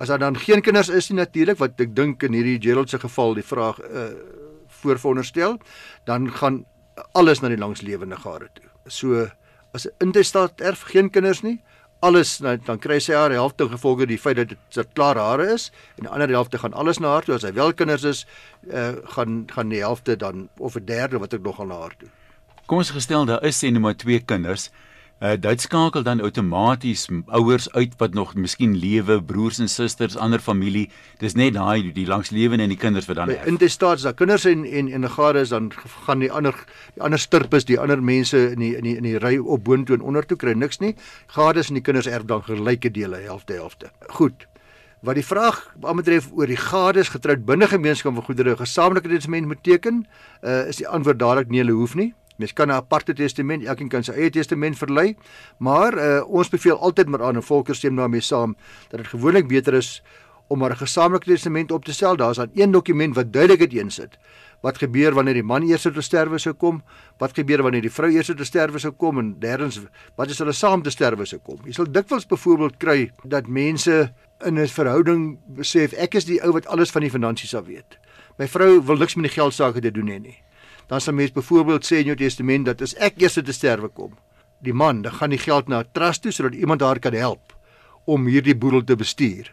As 0.00 0.08
daar 0.08 0.18
dan 0.18 0.36
geen 0.36 0.62
kinders 0.64 0.88
is 0.88 1.10
nie 1.10 1.18
natuurlik 1.20 1.58
wat 1.58 1.80
ek 1.80 1.94
dink 1.94 2.22
in 2.22 2.32
hierdie 2.32 2.58
Gerald 2.60 2.90
se 2.90 2.98
geval 2.98 3.34
die 3.34 3.46
vraag 3.46 3.80
uh 3.84 4.10
voorveronderstel, 4.80 5.58
dan 6.08 6.30
gaan 6.32 6.64
alles 7.12 7.42
na 7.42 7.48
die 7.48 7.58
langslewende 7.58 8.16
gade 8.16 8.48
toe 8.54 8.70
so 8.86 9.28
as 9.72 9.86
'n 9.86 9.92
intestaat 9.98 10.60
erf 10.60 10.82
geen 10.82 11.10
kinders 11.10 11.42
nie, 11.42 11.62
alles 12.00 12.40
nou 12.40 12.56
dan 12.56 12.78
kry 12.78 12.98
sy 12.98 13.12
haar 13.12 13.30
helfte 13.30 13.68
gevolge 13.68 14.06
die 14.06 14.18
feit 14.18 14.36
dat 14.36 14.48
dit 14.48 14.88
klaar 14.94 15.16
hare 15.16 15.52
is 15.52 15.70
en 15.96 16.04
die 16.04 16.12
ander 16.12 16.28
helfte 16.28 16.58
gaan 16.58 16.72
alles 16.72 16.98
na 16.98 17.08
haar 17.08 17.22
toe 17.22 17.34
as 17.34 17.42
hy 17.42 17.52
wel 17.52 17.72
kinders 17.72 18.04
is, 18.04 18.26
uh, 18.72 18.92
gaan 19.04 19.44
gaan 19.46 19.68
die 19.68 19.80
helfte 19.80 20.16
dan 20.16 20.48
of 20.58 20.76
'n 20.76 20.84
derde 20.84 21.18
wat 21.18 21.32
ek 21.32 21.42
nog 21.42 21.60
aan 21.60 21.70
haar 21.70 21.94
toe. 21.98 22.08
Kom 22.66 22.78
ons 22.78 22.90
gestel 22.90 23.24
daar 23.24 23.44
is 23.44 23.58
sê 23.58 23.70
net 23.70 23.80
maar 23.80 23.96
twee 23.96 24.20
kinders. 24.20 24.70
Uh 25.20 25.34
dit 25.36 25.60
skakel 25.60 26.00
dan 26.02 26.20
outomaties 26.24 27.02
ouers 27.26 27.66
uit 27.72 27.92
wat 28.00 28.14
nog 28.16 28.30
miskien 28.34 28.76
lewe, 28.76 29.18
broers 29.22 29.58
en 29.60 29.68
susters, 29.68 30.16
ander 30.16 30.40
familie. 30.40 30.86
Dis 31.20 31.34
net 31.36 31.52
daai 31.58 31.92
die 31.92 32.06
langslewende 32.08 32.64
en 32.64 32.72
die 32.72 32.78
kinders 32.80 33.04
wat 33.04 33.18
dan 33.18 33.28
erf. 33.28 33.44
In 33.44 33.58
die 33.60 33.68
staats 33.68 34.06
daar 34.08 34.14
kinders 34.16 34.46
en 34.48 34.64
en 34.64 34.88
en 34.88 35.10
gade 35.10 35.42
is 35.44 35.52
dan 35.52 35.68
gaan 36.06 36.24
die 36.24 36.30
ander 36.32 36.56
die 36.94 37.02
ander 37.04 37.20
stirpes, 37.20 37.68
die 37.68 37.76
ander 37.78 38.00
mense 38.02 38.40
in 38.54 38.64
die 38.64 38.70
in 38.76 38.88
die 38.88 38.94
in 38.96 39.04
die 39.04 39.18
ry 39.20 39.34
op 39.36 39.64
boontoe 39.64 39.98
en 39.98 40.06
onder 40.08 40.24
toe 40.26 40.38
kry 40.40 40.54
niks 40.56 40.80
nie. 40.80 40.94
Gades 41.36 41.68
en 41.68 41.76
die 41.76 41.84
kinders 41.84 42.08
erf 42.08 42.24
dan 42.24 42.40
gelyke 42.42 42.90
dele, 42.90 43.20
helfte 43.26 43.52
helfte. 43.52 43.90
Goed. 44.08 44.46
Wat 45.04 45.20
die 45.20 45.24
vraag 45.24 45.60
aanbetref 45.82 46.30
oor 46.32 46.48
die 46.48 46.56
gades 46.56 47.12
getroud 47.12 47.44
binne 47.44 47.68
gemeenskap 47.68 48.16
van 48.16 48.24
goedere 48.24 48.56
gesamentlike 48.56 49.12
testament 49.12 49.46
moet 49.46 49.62
teken, 49.62 50.06
uh, 50.40 50.64
is 50.68 50.80
die 50.80 50.88
antwoord 50.88 51.20
dadelik 51.20 51.52
nee, 51.52 51.60
hulle 51.60 51.76
hoef 51.76 51.94
nie. 51.94 52.14
Mens 52.40 52.52
kan 52.52 52.68
'n 52.68 52.72
aparte 52.72 53.12
testament, 53.12 53.64
elkeen 53.64 53.88
kan 53.88 54.04
sy 54.04 54.12
eie 54.12 54.30
testament 54.30 54.78
verlei, 54.78 55.16
maar 55.58 55.92
uh, 55.94 56.24
ons 56.24 56.48
beveel 56.48 56.78
altyd 56.80 57.08
maar 57.08 57.22
aan 57.22 57.36
'n 57.36 57.42
volkerstem 57.42 57.96
daarmee 57.96 58.20
saam 58.20 58.56
dat 58.88 59.00
dit 59.00 59.08
gewoonlik 59.08 59.48
beter 59.48 59.74
is 59.74 60.02
om 60.48 60.58
maar 60.58 60.70
'n 60.70 60.76
gesamentlike 60.76 61.34
testament 61.34 61.70
op 61.70 61.84
te 61.84 61.92
stel. 61.92 62.16
Daar's 62.16 62.36
dan 62.36 62.50
een 62.54 62.70
dokument 62.70 63.14
wat 63.14 63.32
duidelik 63.32 63.58
dit 63.58 63.72
insit. 63.72 64.18
Wat 64.60 64.78
gebeur 64.78 65.14
wanneer 65.14 65.34
die 65.34 65.42
man 65.42 65.62
eers 65.62 65.82
te 65.82 66.00
sterwe 66.00 66.38
sou 66.38 66.54
kom? 66.54 66.82
Wat 67.18 67.34
gebeur 67.34 67.62
wanneer 67.62 67.80
die 67.80 67.92
vrou 67.92 68.10
eers 68.10 68.26
te 68.26 68.44
sterwe 68.44 68.78
sou 68.78 68.92
kom? 68.92 69.18
En 69.18 69.36
derdens, 69.38 69.80
wat 70.16 70.30
as 70.30 70.38
hulle 70.38 70.52
saam 70.52 70.82
te 70.82 70.90
sterwe 70.90 71.24
sou 71.24 71.40
kom? 71.40 71.58
Jy 71.64 71.72
sal 71.72 71.92
dikwels 71.92 72.26
byvoorbeeld 72.26 72.76
kry 72.76 73.10
dat 73.24 73.46
mense 73.46 74.12
in 74.44 74.58
'n 74.58 74.66
verhouding 74.66 75.38
besef 75.46 75.92
ek 75.92 76.14
is 76.14 76.24
die 76.24 76.42
ou 76.42 76.52
wat 76.52 76.66
alles 76.66 76.90
van 76.90 77.02
die 77.02 77.10
finansies 77.10 77.54
af 77.54 77.66
weet. 77.66 77.98
My 78.38 78.48
vrou 78.48 78.84
wil 78.84 78.96
niks 78.96 79.14
met 79.14 79.24
die 79.24 79.34
geld 79.34 79.54
sake 79.54 79.80
te 79.80 79.90
doen 79.90 80.08
hê 80.08 80.20
nie 80.20 80.42
dan 80.90 81.00
sal 81.00 81.14
mens 81.14 81.30
byvoorbeeld 81.30 81.86
sê 81.86 82.00
in 82.02 82.10
jou 82.10 82.18
testament 82.18 82.66
dat 82.66 82.82
as 82.82 82.96
ek 82.98 83.22
eers 83.22 83.38
te 83.38 83.54
sterwe 83.54 83.88
kom, 83.94 84.16
die 84.58 84.74
man, 84.74 85.04
dan 85.06 85.14
gaan 85.20 85.30
die 85.30 85.38
geld 85.38 85.68
na 85.68 85.80
'n 85.80 85.88
trust 85.94 86.22
toe 86.22 86.32
sodat 86.32 86.58
iemand 86.58 86.82
haar 86.82 86.98
kan 86.98 87.14
help 87.14 87.54
om 88.06 88.26
hierdie 88.26 88.56
boedel 88.56 88.82
te 88.84 88.96
bestuur. 88.96 89.52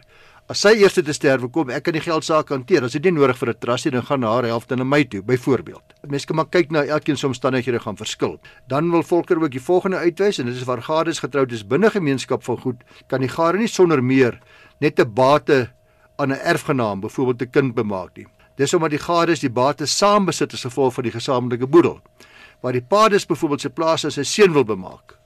As 0.49 0.61
sy 0.63 0.77
eerste 0.79 1.03
te 1.03 1.13
sterwe 1.13 1.49
kom, 1.51 1.69
ek 1.69 1.83
kan 1.83 1.93
die 1.93 2.01
geld 2.01 2.23
saak 2.23 2.49
hanteer. 2.49 2.83
As 2.83 2.93
dit 2.93 3.03
nie 3.03 3.11
nodig 3.11 3.37
vir 3.37 3.49
'n 3.49 3.59
trust 3.59 3.85
nie, 3.85 3.91
dan 3.91 4.01
gaan 4.01 4.23
haar 4.23 4.43
helfte 4.43 4.75
na 4.75 4.83
my 4.83 5.03
toe, 5.03 5.21
byvoorbeeld. 5.21 5.83
Mense 6.07 6.25
kan 6.25 6.35
maar 6.35 6.49
kyk 6.49 6.71
na 6.71 6.85
elkeen 6.85 7.17
se 7.17 7.27
omstandighede 7.27 7.79
gaan 7.79 7.97
verskil. 7.97 8.39
Dan 8.67 8.89
wil 8.91 9.03
Volker 9.03 9.43
ook 9.43 9.51
die 9.51 9.59
volgende 9.59 9.97
uitwys 9.97 10.39
en 10.39 10.45
dit 10.45 10.55
is 10.55 10.63
waar 10.63 10.81
gades 10.81 11.19
getroud 11.19 11.51
is 11.51 11.67
binne 11.67 11.91
gemeenskap 11.91 12.43
van 12.43 12.57
goed, 12.57 12.83
kan 13.07 13.19
die 13.19 13.29
gade 13.29 13.57
nie 13.57 13.67
sonder 13.67 14.03
meer 14.03 14.39
net 14.79 14.99
'n 14.99 15.13
bate 15.13 15.69
aan 16.17 16.31
'n 16.31 16.39
erfgenaam, 16.39 17.01
byvoorbeeld 17.01 17.41
'n 17.41 17.51
kind 17.51 17.75
bemaak 17.75 18.15
nie. 18.15 18.27
Dis 18.57 18.73
omdat 18.73 18.95
die 18.95 19.01
gades 19.01 19.43
die 19.43 19.53
bate 19.53 19.85
saam 19.85 20.25
besit 20.25 20.53
as 20.53 20.65
gevolg 20.65 20.95
van 20.95 21.05
die 21.05 21.13
gesamentlike 21.13 21.69
boedel. 21.69 21.99
Waar 22.61 22.73
die 22.73 22.81
paades 22.81 23.27
byvoorbeeld 23.29 23.61
sy 23.61 23.69
plaas 23.69 24.05
as 24.05 24.17
'n 24.17 24.25
seun 24.25 24.53
wil 24.53 24.65
bemaak. 24.65 25.17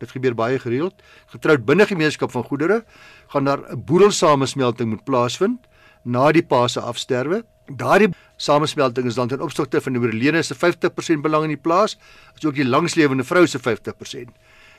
Dit 0.00 0.10
gebeur 0.10 0.34
baie 0.34 0.58
gereeld. 0.58 0.94
Getroud 1.30 1.64
binne 1.64 1.86
gemeenskap 1.86 2.30
van 2.30 2.44
goedere 2.44 2.84
gaan 3.28 3.44
daar 3.44 3.62
'n 3.70 3.84
boedelsamesmelting 3.84 4.88
moet 4.88 5.04
plaasvind 5.04 5.58
na 6.04 6.32
die 6.32 6.42
pa 6.42 6.68
se 6.68 6.80
afsterwe. 6.80 7.44
Daardie 7.66 8.10
samesmelting 8.36 9.06
is 9.06 9.14
dan 9.14 9.28
ten 9.28 9.40
opsigte 9.40 9.80
van 9.80 9.92
die 9.92 10.02
oorledene 10.02 10.42
se 10.42 10.54
50% 10.54 11.22
belang 11.22 11.44
in 11.44 11.54
die 11.54 11.62
plaas, 11.62 11.96
asook 12.36 12.54
die 12.54 12.64
langslewende 12.64 13.24
vrou 13.24 13.46
se 13.46 13.58
50%. 13.58 14.28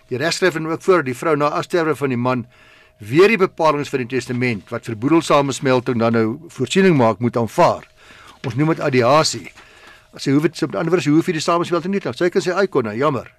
Die 0.07 0.17
regskryf 0.17 0.55
en 0.55 0.67
ook 0.67 0.81
voor 0.81 1.03
die 1.03 1.15
vrou 1.15 1.35
na 1.35 1.47
afsterwe 1.47 1.95
van 1.95 2.09
die 2.09 2.17
man 2.17 2.45
weer 2.97 3.27
die 3.27 3.37
bepalinge 3.37 3.85
van 3.85 3.99
die 3.99 4.07
testament 4.07 4.69
wat 4.69 4.85
vir 4.85 4.97
boedelsamesmelting 4.97 5.99
dan 5.99 6.13
nou 6.13 6.27
voorsiening 6.47 6.97
maak 6.97 7.19
moet 7.19 7.37
aanvaar. 7.37 7.92
Ons 8.43 8.57
noem 8.59 8.73
dit 8.73 8.81
adiasie. 8.83 9.47
As 10.11 10.27
jy 10.27 10.33
hoef 10.35 10.43
dit 10.43 10.61
met 10.67 10.75
ander 10.75 10.91
woorde, 10.91 11.05
jy 11.07 11.15
hoef 11.15 11.29
nie 11.31 11.37
die 11.37 11.43
samesmelting 11.43 11.93
nie 11.95 12.01
te. 12.03 12.11
Sy 12.11 12.27
kan 12.29 12.43
sê 12.43 12.51
ai 12.51 12.67
kon, 12.67 12.89
jammer. 12.91 13.29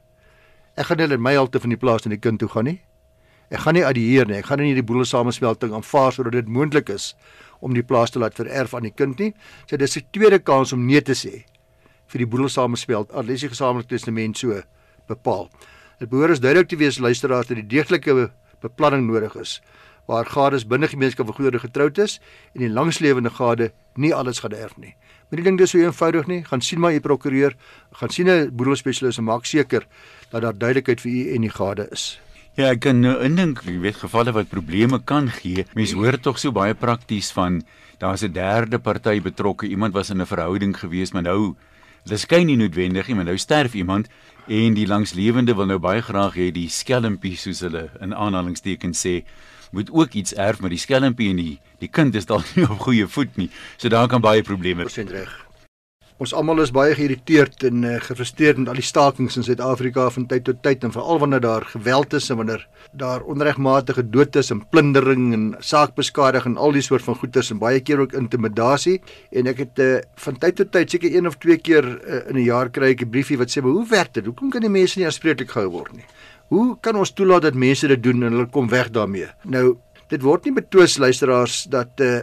Ek 0.81 0.89
gaan 0.89 0.99
net 1.03 1.21
my 1.21 1.35
halte 1.37 1.61
van 1.61 1.75
die 1.75 1.79
plaas 1.79 2.07
na 2.07 2.15
die 2.15 2.23
kind 2.23 2.41
toe 2.41 2.49
gaan 2.49 2.67
nie. 2.71 2.79
Ek 3.53 3.61
gaan 3.67 3.77
nie 3.77 3.85
adieer 3.85 4.27
nie. 4.27 4.39
Ek 4.41 4.49
gaan 4.49 4.63
nie 4.65 4.73
die 4.75 4.87
boedelsamesmelting 4.87 5.75
aanvaar 5.77 6.17
sodat 6.17 6.35
dit 6.35 6.49
moontlik 6.49 6.89
is 6.91 7.13
om 7.61 7.77
die 7.77 7.85
plaas 7.85 8.15
te 8.15 8.19
laat 8.19 8.35
vererf 8.35 8.73
aan 8.75 8.89
die 8.89 8.95
kind 8.97 9.21
nie. 9.21 9.35
So 9.69 9.77
dis 9.77 9.97
'n 9.97 10.09
tweede 10.11 10.39
kans 10.39 10.73
om 10.73 10.87
nee 10.87 11.01
te 11.01 11.13
sê 11.13 11.45
vir 12.09 12.19
die 12.19 12.27
boedelsamesmelt. 12.27 13.13
Alles 13.13 13.41
die 13.41 13.49
gesamentlike 13.49 13.89
testament 13.89 14.39
so 14.39 14.63
bepaal. 15.07 15.51
Dit 16.01 16.09
behoort 16.09 16.31
as 16.31 16.41
duidelik 16.41 16.69
te 16.69 16.77
wees 16.77 16.99
luisteraars 16.99 17.47
dat 17.47 17.57
die 17.57 17.69
deeglike 17.69 18.33
beplanning 18.61 19.07
nodig 19.07 19.37
is 19.37 19.61
waar 20.07 20.27
gades 20.27 20.67
binne 20.67 20.89
gemeenskap 20.89 21.27
van 21.27 21.35
goedere 21.35 21.59
getroud 21.59 21.99
is 21.99 22.21
en 22.53 22.61
die 22.61 22.71
langslewende 22.71 23.31
gade 23.31 23.73
nie 23.95 24.15
alles 24.15 24.39
gaan 24.39 24.53
erf 24.53 24.77
nie. 24.77 24.95
Maar 25.29 25.41
die 25.41 25.47
ding 25.49 25.59
dis 25.59 25.73
so 25.75 25.79
eenvoudig 25.79 26.27
nie. 26.27 26.43
Gaan 26.45 26.61
sien 26.61 26.81
maar 26.81 26.95
u 26.95 27.01
prokureur, 27.01 27.57
gaan 27.93 28.11
sien 28.11 28.29
'n 28.29 28.51
boedelspesialis 28.53 29.19
en 29.19 29.25
maak 29.25 29.45
seker 29.45 29.87
dat 30.31 30.43
daar 30.43 30.59
duidelikheid 30.59 31.01
vir 31.01 31.11
u 31.11 31.35
en 31.35 31.41
die 31.41 31.51
gade 31.51 31.89
is. 31.91 32.21
Ja, 32.55 32.71
ek 32.71 32.81
kan 32.81 33.01
nou 33.01 33.19
indink, 33.25 33.65
jy 33.67 33.81
weet 33.81 33.97
gevalle 33.97 34.33
wat 34.33 34.49
probleme 34.49 35.01
kan 35.05 35.29
gee. 35.29 35.67
Mense 35.75 35.97
hoor 35.97 36.21
tog 36.21 36.39
so 36.39 36.53
baie 36.53 36.75
prakties 36.75 37.33
van 37.33 37.63
daar's 37.99 38.23
'n 38.23 38.33
derde 38.33 38.79
party 38.79 39.21
betrokke. 39.21 39.67
Iemand 39.67 39.93
was 39.93 40.11
in 40.11 40.21
'n 40.21 40.27
verhouding 40.27 40.77
gewees, 40.77 41.13
maar 41.13 41.23
nou 41.23 41.57
dis 42.05 42.21
skyn 42.21 42.47
nie 42.47 42.57
noodwendig 42.57 43.07
nie, 43.07 43.17
maar 43.17 43.25
nou 43.25 43.39
sterf 43.39 43.75
iemand 43.75 44.09
en 44.47 44.75
die 44.75 44.87
langslewende 44.87 45.55
wil 45.55 45.67
nou 45.67 45.79
baie 45.79 46.03
graag 46.03 46.35
hê 46.35 46.53
die 46.53 46.69
skelmpie 46.69 47.37
soos 47.37 47.61
hulle 47.61 47.91
in 48.01 48.13
aanhalingstekens 48.15 49.07
sê 49.07 49.25
moet 49.75 49.91
ook 49.93 50.15
iets 50.15 50.35
erf 50.35 50.61
met 50.65 50.75
die 50.75 50.83
skelmpie 50.83 51.31
en 51.35 51.41
die 51.43 51.57
die 51.83 51.91
kind 51.91 52.15
is 52.15 52.29
dalk 52.31 52.47
nie 52.57 52.69
op 52.69 52.79
goeie 52.87 53.09
voet 53.11 53.37
nie. 53.41 53.51
So 53.77 53.93
daar 53.93 54.09
kan 54.09 54.23
baie 54.25 54.43
probleme. 54.43 54.87
Ons 54.89 55.01
sien 55.01 55.11
reg. 55.11 55.33
Ons 56.23 56.31
almal 56.31 56.63
is 56.63 56.71
baie 56.71 56.93
geïrriteerd 56.95 57.65
en 57.67 57.81
uh, 57.83 57.97
gefrustreerd 57.99 58.61
met 58.61 58.69
al 58.71 58.79
die 58.79 58.87
stakings 58.87 59.35
in 59.35 59.43
Suid-Afrika 59.43 60.05
van 60.15 60.29
tyd 60.31 60.45
tot 60.47 60.61
tyd 60.63 60.85
en 60.87 60.93
veral 60.95 61.19
wanneer 61.25 61.43
daar 61.43 61.67
geweld 61.73 62.15
is 62.15 62.29
en 62.31 62.39
wanneer 62.39 62.63
daar 62.95 63.25
onregmatige 63.27 64.05
dood 64.15 64.39
is 64.39 64.53
en 64.55 64.63
plundering 64.71 65.25
en 65.35 65.49
saakbeskadiging 65.59 66.55
en 66.55 66.63
al 66.63 66.79
die 66.79 66.85
soort 66.87 67.03
van 67.03 67.19
goeters 67.19 67.51
en 67.51 67.59
baie 67.59 67.83
keer 67.83 68.05
ook 68.05 68.15
intimidasie 68.15 69.01
en 69.35 69.51
ek 69.51 69.65
het 69.65 69.83
uh, 69.83 69.91
van 70.23 70.39
tyd 70.39 70.61
tot 70.63 70.71
tyd 70.79 70.95
seker 70.95 71.19
een 71.19 71.27
of 71.27 71.35
twee 71.43 71.59
keer 71.59 71.83
uh, 71.83 72.23
in 72.31 72.39
'n 72.39 72.47
jaar 72.47 72.71
kry 72.71 72.95
ek 72.95 73.03
'n 73.03 73.11
briefie 73.11 73.41
wat 73.43 73.51
sê 73.51 73.61
maar 73.61 73.75
hoe 73.75 73.89
werk 73.89 74.15
dit? 74.15 74.25
Hoekom 74.25 74.55
kan 74.55 74.63
die 74.63 74.71
mense 74.71 74.99
nie 74.99 75.11
aanspreeklik 75.11 75.51
gehou 75.51 75.71
word 75.71 75.99
nie? 75.99 76.07
Hoe 76.53 76.77
kan 76.81 76.97
ons 76.97 77.13
toelaat 77.13 77.43
dat 77.43 77.55
mense 77.55 77.89
dit 77.89 78.03
doen 78.03 78.23
en 78.23 78.33
hulle 78.33 78.51
kom 78.53 78.69
weg 78.69 78.91
daarmee? 78.91 79.31
Nou, 79.43 79.77
dit 80.13 80.23
word 80.23 80.45
nie 80.45 80.55
betwis 80.55 80.99
luisteraars 81.01 81.65
dat 81.73 82.01
uh, 82.05 82.21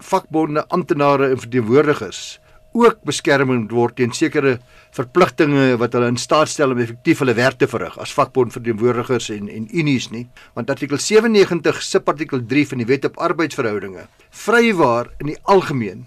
vakbonde 0.00 0.64
amptenare 0.68 1.30
en 1.30 1.38
verteenwoordigers 1.38 2.40
ook 2.72 3.00
beskerming 3.06 3.64
word 3.74 3.96
teen 3.98 4.12
sekere 4.14 4.58
verpligtinge 4.94 5.74
wat 5.80 5.94
hulle 5.96 6.10
in 6.12 6.18
staat 6.20 6.50
stel 6.52 6.70
om 6.74 6.78
effektief 6.82 7.22
hulle 7.22 7.34
werk 7.34 7.58
te 7.58 7.66
verrig 7.70 7.96
as 8.02 8.14
vakbondverteenwoordigers 8.14 9.30
en 9.34 9.48
en 9.50 9.66
unies 9.74 10.06
nie 10.14 10.28
want 10.54 10.70
artikel 10.70 10.98
97 11.02 11.82
subartikel 11.82 12.44
3 12.52 12.68
van 12.72 12.82
die 12.82 12.88
wet 12.92 13.08
op 13.10 13.18
arbeidsverhoudinge 13.26 14.06
vrywaar 14.44 15.10
in 15.18 15.32
die 15.32 15.38
algemeen 15.50 16.06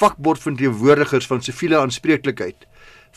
vakbondverteenwoordigers 0.00 1.30
van 1.30 1.42
siviele 1.46 1.78
aanspreeklikheid 1.78 2.66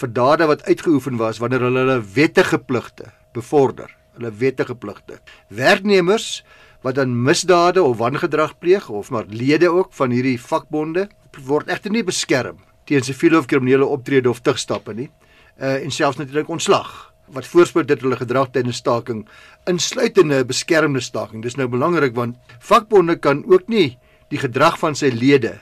vir 0.01 0.13
dade 0.21 0.49
wat 0.51 0.65
uitgeoefen 0.69 1.17
was 1.17 1.41
wanneer 1.41 1.65
hulle 1.65 1.87
hulle 1.87 1.99
wettige 2.13 2.61
pligte 2.61 3.09
bevorder 3.35 3.91
hulle 4.15 4.31
wettige 4.39 4.75
pligte 4.75 5.19
werknemers 5.47 6.43
wat 6.85 6.99
dan 6.99 7.15
misdade 7.27 7.83
of 7.83 7.97
wangedrag 7.97 8.55
pleeg 8.61 8.89
of 8.89 9.11
maar 9.11 9.25
lede 9.27 9.71
ook 9.73 9.93
van 9.93 10.13
hierdie 10.15 10.37
vakbonde 10.41 11.09
word 11.43 11.69
egter 11.73 11.91
nie 11.91 12.05
beskerm 12.05 12.61
teen 12.85 13.03
siviele 13.03 13.39
of 13.39 13.49
kriminele 13.49 13.85
optrede 13.85 14.29
of 14.29 14.41
tugstappe 14.45 14.93
nie. 14.93 15.09
Uh 15.57 15.81
en 15.81 15.91
selfs 15.91 16.19
natuurlik 16.19 16.49
ontslag 16.49 17.11
wat 17.33 17.47
voorspel 17.49 17.85
dit 17.89 18.01
hulle 18.05 18.17
gedrag 18.19 18.51
tydens 18.53 18.77
staking 18.83 19.23
insluitende 19.69 20.43
beskermde 20.45 21.01
staking. 21.01 21.41
Dis 21.43 21.57
nou 21.57 21.67
belangrik 21.67 22.13
want 22.15 22.37
vakbonde 22.59 23.17
kan 23.17 23.43
ook 23.49 23.67
nie 23.67 23.97
die 24.29 24.41
gedrag 24.41 24.77
van 24.79 24.95
sy 24.95 25.09
lede 25.13 25.55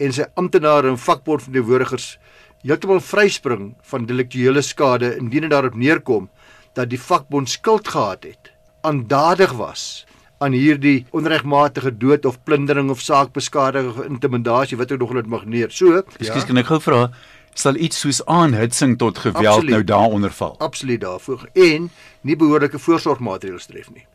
en 0.00 0.12
sy 0.12 0.26
amptenare 0.40 0.88
en 0.92 1.00
vakbondverteenwoordigers 1.00 2.18
heeltemal 2.64 3.00
vryspring 3.00 3.74
van 3.92 4.04
delektuele 4.08 4.62
skade 4.64 5.14
indien 5.16 5.46
dit 5.46 5.52
daarop 5.52 5.76
neerkom 5.76 6.28
dat 6.78 6.90
die 6.90 7.00
vakbond 7.00 7.50
skuld 7.50 7.88
gehad 7.88 8.24
het, 8.24 8.52
aandadig 8.80 9.52
was 9.52 10.06
aan 10.40 10.52
hierdie 10.56 11.06
onregmatige 11.10 11.92
dood 11.96 12.24
of 12.24 12.38
plundering 12.44 12.90
of 12.90 13.00
saakbeskadiging 13.04 13.90
of 13.92 14.04
intimidasie 14.04 14.78
wat 14.80 14.92
ook 14.92 14.98
nog 14.98 15.12
net 15.12 15.26
mag 15.26 15.44
neer. 15.44 15.70
So, 15.70 16.00
ekskuus 16.16 16.46
ja. 16.46 16.48
kan 16.48 16.62
ek 16.62 16.70
gou 16.72 16.80
vra 16.80 17.02
sal 17.60 17.76
iets 17.76 18.00
soos 18.00 18.22
aanhitsing 18.30 18.96
tot 18.98 19.18
geweld 19.18 19.46
Absoluut. 19.46 19.70
nou 19.74 19.84
daaronder 19.84 20.32
val? 20.32 20.54
Absoluut 20.58 21.00
daarvoor 21.00 21.48
en 21.52 21.90
nie 22.20 22.36
behoorlike 22.36 22.78
voorsorgmaatreëls 22.78 23.66
tref 23.66 23.90
nie. 23.92 24.06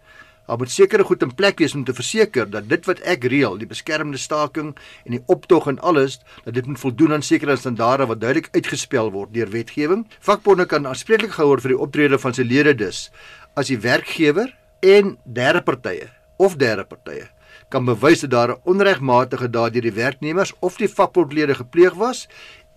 Daar 0.45 0.57
moet 0.57 0.71
sekere 0.71 1.03
goed 1.03 1.21
in 1.21 1.33
plek 1.35 1.59
wees 1.59 1.75
om 1.75 1.83
te 1.83 1.93
verseker 1.93 2.49
dat 2.49 2.69
dit 2.69 2.85
wat 2.85 2.99
ek 2.99 3.23
reël, 3.23 3.57
die 3.57 3.67
beskermde 3.67 4.17
staking 4.17 4.75
en 5.05 5.11
die 5.11 5.23
optog 5.25 5.67
en 5.67 5.79
alles, 5.79 6.19
dat 6.43 6.53
dit 6.53 6.65
moet 6.65 6.79
voldoen 6.79 7.13
aan 7.13 7.25
sekere 7.25 7.55
standaarde 7.57 8.05
wat 8.05 8.21
duidelik 8.21 8.49
uitgespel 8.51 9.11
word 9.11 9.33
deur 9.33 9.49
wetgewing. 9.49 10.05
Vakbonde 10.19 10.65
kan 10.65 10.87
aanspreeklik 10.87 11.31
gehou 11.31 11.49
word 11.55 11.65
vir 11.65 11.75
die 11.75 11.81
optrede 11.87 12.19
van 12.19 12.33
sy 12.33 12.45
lede 12.45 12.75
dus 12.75 13.09
as 13.55 13.71
die 13.71 13.79
werkgewer 13.79 14.51
en 14.83 15.15
derde 15.23 15.61
partye 15.63 16.09
of 16.37 16.57
derde 16.59 16.83
partye 16.83 17.29
kan 17.71 17.87
bewys 17.87 18.21
dat 18.21 18.31
daar 18.31 18.51
'n 18.51 18.61
onregmatige 18.63 19.49
daad 19.49 19.73
deur 19.73 19.81
die 19.81 19.99
werknemers 20.03 20.53
of 20.59 20.77
die 20.77 20.89
vakbondlede 20.89 21.55
gepleeg 21.55 21.93
was 21.93 22.27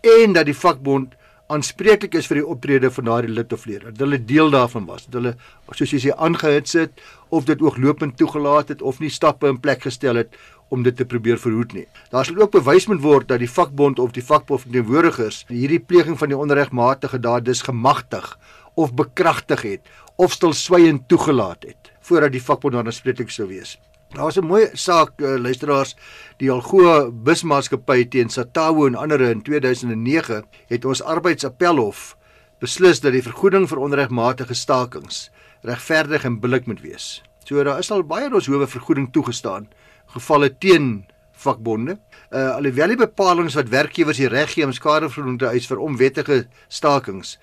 en 0.00 0.32
dat 0.32 0.46
die 0.46 0.54
vakbond 0.54 1.14
aanspreeklik 1.48 2.14
is 2.18 2.28
vir 2.28 2.42
die 2.42 2.46
optrede 2.52 2.90
van 2.92 3.08
daardie 3.08 3.32
lid 3.32 3.52
of 3.56 3.64
lede. 3.68 3.88
Dat 3.92 4.04
hulle 4.04 4.18
deel 4.20 4.50
daarvan 4.52 4.84
was. 4.88 5.06
Dat 5.06 5.20
hulle 5.20 5.34
soos 5.72 5.94
jy 5.94 6.00
sê 6.02 6.14
aangehits 6.14 6.76
het 6.76 7.02
of 7.32 7.48
dit 7.48 7.62
ooglopend 7.64 8.16
toegelaat 8.20 8.74
het 8.74 8.84
of 8.84 9.00
nie 9.00 9.12
stappe 9.12 9.48
in 9.48 9.60
plek 9.60 9.86
gestel 9.88 10.20
het 10.20 10.36
om 10.68 10.84
dit 10.84 10.96
te 10.96 11.06
probeer 11.08 11.40
verhoed 11.40 11.72
nie. 11.72 11.86
Daar 12.12 12.28
sal 12.28 12.36
ook 12.42 12.52
bewys 12.58 12.88
moet 12.90 13.00
word 13.00 13.30
dat 13.32 13.40
die 13.40 13.50
vakbond 13.50 13.98
of 13.98 14.12
die 14.12 14.24
vakbondverteenwoordigers 14.24 15.46
hierdie 15.48 15.80
pleging 15.80 16.18
van 16.20 16.32
die 16.32 16.38
onregmatige 16.38 17.20
daad 17.24 17.48
dus 17.48 17.64
gemagtig 17.64 18.34
of 18.76 18.92
bekragtig 18.92 19.64
het 19.64 19.92
of 20.16 20.36
stilswygend 20.36 21.08
toegelaat 21.08 21.64
het 21.64 21.92
voordat 22.08 22.32
die 22.32 22.44
vakbond 22.44 22.76
dan 22.76 22.92
aanspreeklik 22.92 23.32
sou 23.32 23.48
wees. 23.48 23.78
Daar's 24.08 24.36
'n 24.36 24.46
mooi 24.46 24.68
saak 24.72 25.20
uh, 25.20 25.36
luisteraars 25.36 25.96
die 26.36 26.50
Algoa 26.50 27.10
busmaatskappy 27.10 28.08
teen 28.08 28.28
Satawo 28.28 28.86
en 28.86 28.94
ander 28.94 29.20
in 29.20 29.42
2009 29.42 30.44
het 30.66 30.84
ons 30.84 31.02
arbeidsappelhof 31.02 32.16
beslis 32.58 33.00
dat 33.00 33.12
die 33.12 33.22
vergoeding 33.22 33.68
vir 33.68 33.78
onregmatige 33.78 34.54
stakings 34.54 35.30
regverdig 35.60 36.24
en 36.24 36.40
billik 36.40 36.66
moet 36.66 36.80
wees. 36.80 37.22
So 37.44 37.62
daar 37.62 37.78
is 37.78 37.90
al 37.90 38.02
baie 38.02 38.32
ons 38.32 38.46
howe 38.46 38.66
vergoeding 38.66 39.12
toegestaan 39.12 39.68
gevalle 40.06 40.58
teen 40.58 41.04
vakbonde. 41.32 41.98
Uh 42.32 42.56
alhoewel 42.56 42.88
die 42.88 42.96
bepalinge 42.96 43.52
wat 43.54 43.68
werkgewers 43.68 44.16
die 44.16 44.28
reg 44.28 44.52
gee 44.52 44.64
om 44.64 44.72
skadevergoeding 44.72 45.38
te 45.38 45.52
eis 45.52 45.66
vir 45.66 45.84
onwettige 45.84 46.46
stakings 46.68 47.36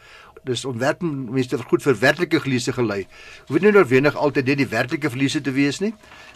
dis 0.46 0.66
om 0.66 0.78
mense 0.78 1.50
te 1.50 1.58
vergoed 1.58 1.84
vir 1.84 1.98
werklike 2.00 2.40
verliese 2.40 2.74
gelei. 2.76 3.06
Hoef 3.48 3.62
nie 3.62 3.72
noodwendig 3.72 4.16
altyd 4.16 4.46
net 4.52 4.58
die 4.58 4.70
werklike 4.70 5.10
verliese 5.10 5.42
te 5.42 5.52
wees 5.52 5.82
nie, 5.82 5.94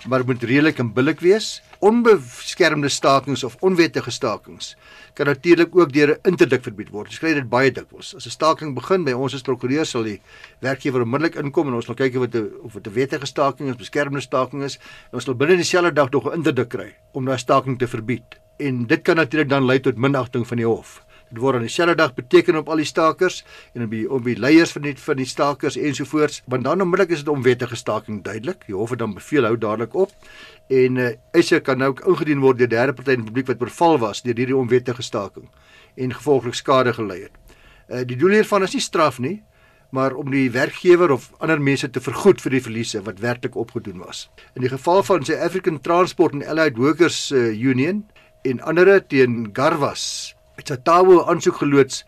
maar 0.08 0.26
moet 0.26 0.44
redelik 0.44 0.80
en 0.80 0.94
billik 0.94 1.22
wees. 1.22 1.62
Onbeskermde 1.80 2.90
stakings 2.90 3.44
of 3.44 3.56
onwettige 3.64 4.12
stakings 4.12 4.76
kan 5.14 5.28
natuurlik 5.28 5.76
ook 5.76 5.94
deur 5.94 6.10
'n 6.16 6.30
interdik 6.32 6.64
verbied 6.64 6.90
word. 6.90 7.08
Ons 7.08 7.20
kry 7.20 7.34
dit 7.34 7.50
baie 7.50 7.72
dikwels. 7.72 8.16
As 8.16 8.26
'n 8.26 8.30
staking 8.30 8.76
begin 8.76 9.04
by 9.04 9.12
ons 9.12 9.34
as 9.34 9.42
prokureur 9.42 9.86
sal 9.86 10.04
die 10.04 10.22
werkgewer 10.62 11.02
onmiddellik 11.02 11.36
inkom 11.36 11.68
en 11.68 11.74
ons 11.74 11.86
sal 11.86 11.96
kyk 11.96 12.16
of 12.16 12.30
dit 12.30 12.42
'n 12.42 12.52
of 12.64 12.74
dit 12.74 12.88
'n 12.88 12.94
wettige 12.94 13.26
staking 13.26 13.70
is, 13.70 13.76
beskermde 13.76 14.22
staking 14.22 14.64
is. 14.64 14.78
En 15.12 15.14
ons 15.14 15.24
sal 15.24 15.36
binne 15.36 15.56
dieselfde 15.56 15.94
dag 15.94 16.10
nog 16.10 16.26
'n 16.26 16.34
interdik 16.34 16.70
kry 16.70 16.96
om 17.14 17.26
daai 17.26 17.38
staking 17.38 17.78
te 17.78 17.88
verbied. 17.88 18.40
En 18.58 18.86
dit 18.86 19.02
kan 19.02 19.16
natuurlik 19.16 19.50
dan 19.50 19.66
lei 19.66 19.80
tot 19.80 19.98
minagting 19.98 20.48
van 20.48 20.58
die 20.58 20.66
hof. 20.66 21.04
Dit 21.30 21.42
word 21.44 21.60
aan 21.60 21.66
dieselfde 21.68 21.94
dag 21.96 22.14
beteken 22.18 22.58
op 22.58 22.70
al 22.74 22.82
die 22.82 22.88
stakers 22.90 23.44
en 23.78 23.84
op 23.86 23.92
die 23.94 24.06
op 24.10 24.24
die 24.26 24.34
leiers 24.40 24.72
van 24.74 24.82
die 24.88 24.96
van 24.98 25.20
die 25.20 25.28
stakers 25.30 25.76
ensovoorts, 25.78 26.42
want 26.50 26.66
dan 26.66 26.82
onmiddellik 26.82 27.14
is 27.14 27.22
dit 27.22 27.30
onwettige 27.30 27.78
staking 27.78 28.24
duidelik. 28.26 28.64
Die 28.66 28.76
hof 28.76 28.90
het 28.96 29.00
dan 29.00 29.14
beveel 29.14 29.46
hou 29.46 29.58
dadelik 29.58 29.94
op 29.94 30.16
en 30.70 30.98
uh, 31.02 31.12
eise 31.34 31.60
kan 31.66 31.78
nou 31.82 31.90
ook 31.90 32.02
ingedien 32.06 32.42
word 32.42 32.58
deur 32.58 32.70
derde 32.70 32.94
party 32.94 33.14
in 33.18 33.24
die 33.24 33.30
publiek 33.30 33.48
wat 33.50 33.62
verval 33.62 34.00
was 34.02 34.24
deur 34.26 34.38
hierdie 34.38 34.58
onwettige 34.58 35.06
staking 35.06 35.46
en 35.98 36.14
gevolglik 36.14 36.58
skade 36.58 36.94
gelei 36.98 37.22
het. 37.28 37.38
Uh, 37.90 38.02
die 38.06 38.18
doel 38.18 38.40
hiervan 38.40 38.66
is 38.66 38.74
nie 38.74 38.82
straf 38.82 39.22
nie, 39.22 39.40
maar 39.94 40.14
om 40.18 40.30
die 40.34 40.50
werkgewer 40.54 41.14
of 41.14 41.30
ander 41.38 41.62
mense 41.62 41.90
te 41.90 42.02
vergoed 42.02 42.42
vir 42.42 42.58
die 42.58 42.64
verliese 42.66 43.04
wat 43.06 43.22
werklik 43.22 43.58
opgedoen 43.58 44.02
was. 44.02 44.28
In 44.58 44.66
die 44.66 44.74
geval 44.74 45.06
van 45.06 45.26
sy 45.26 45.38
African 45.38 45.82
Transport 45.82 46.38
and 46.38 46.46
Allied 46.46 46.78
Workers 46.78 47.30
uh, 47.30 47.50
Union 47.54 48.06
en 48.50 48.62
ander 48.66 48.98
teen 49.06 49.50
Garwas 49.54 50.36
het 50.60 50.74
Satawo 50.74 51.24
aansoek 51.32 51.62
geloods 51.62 52.04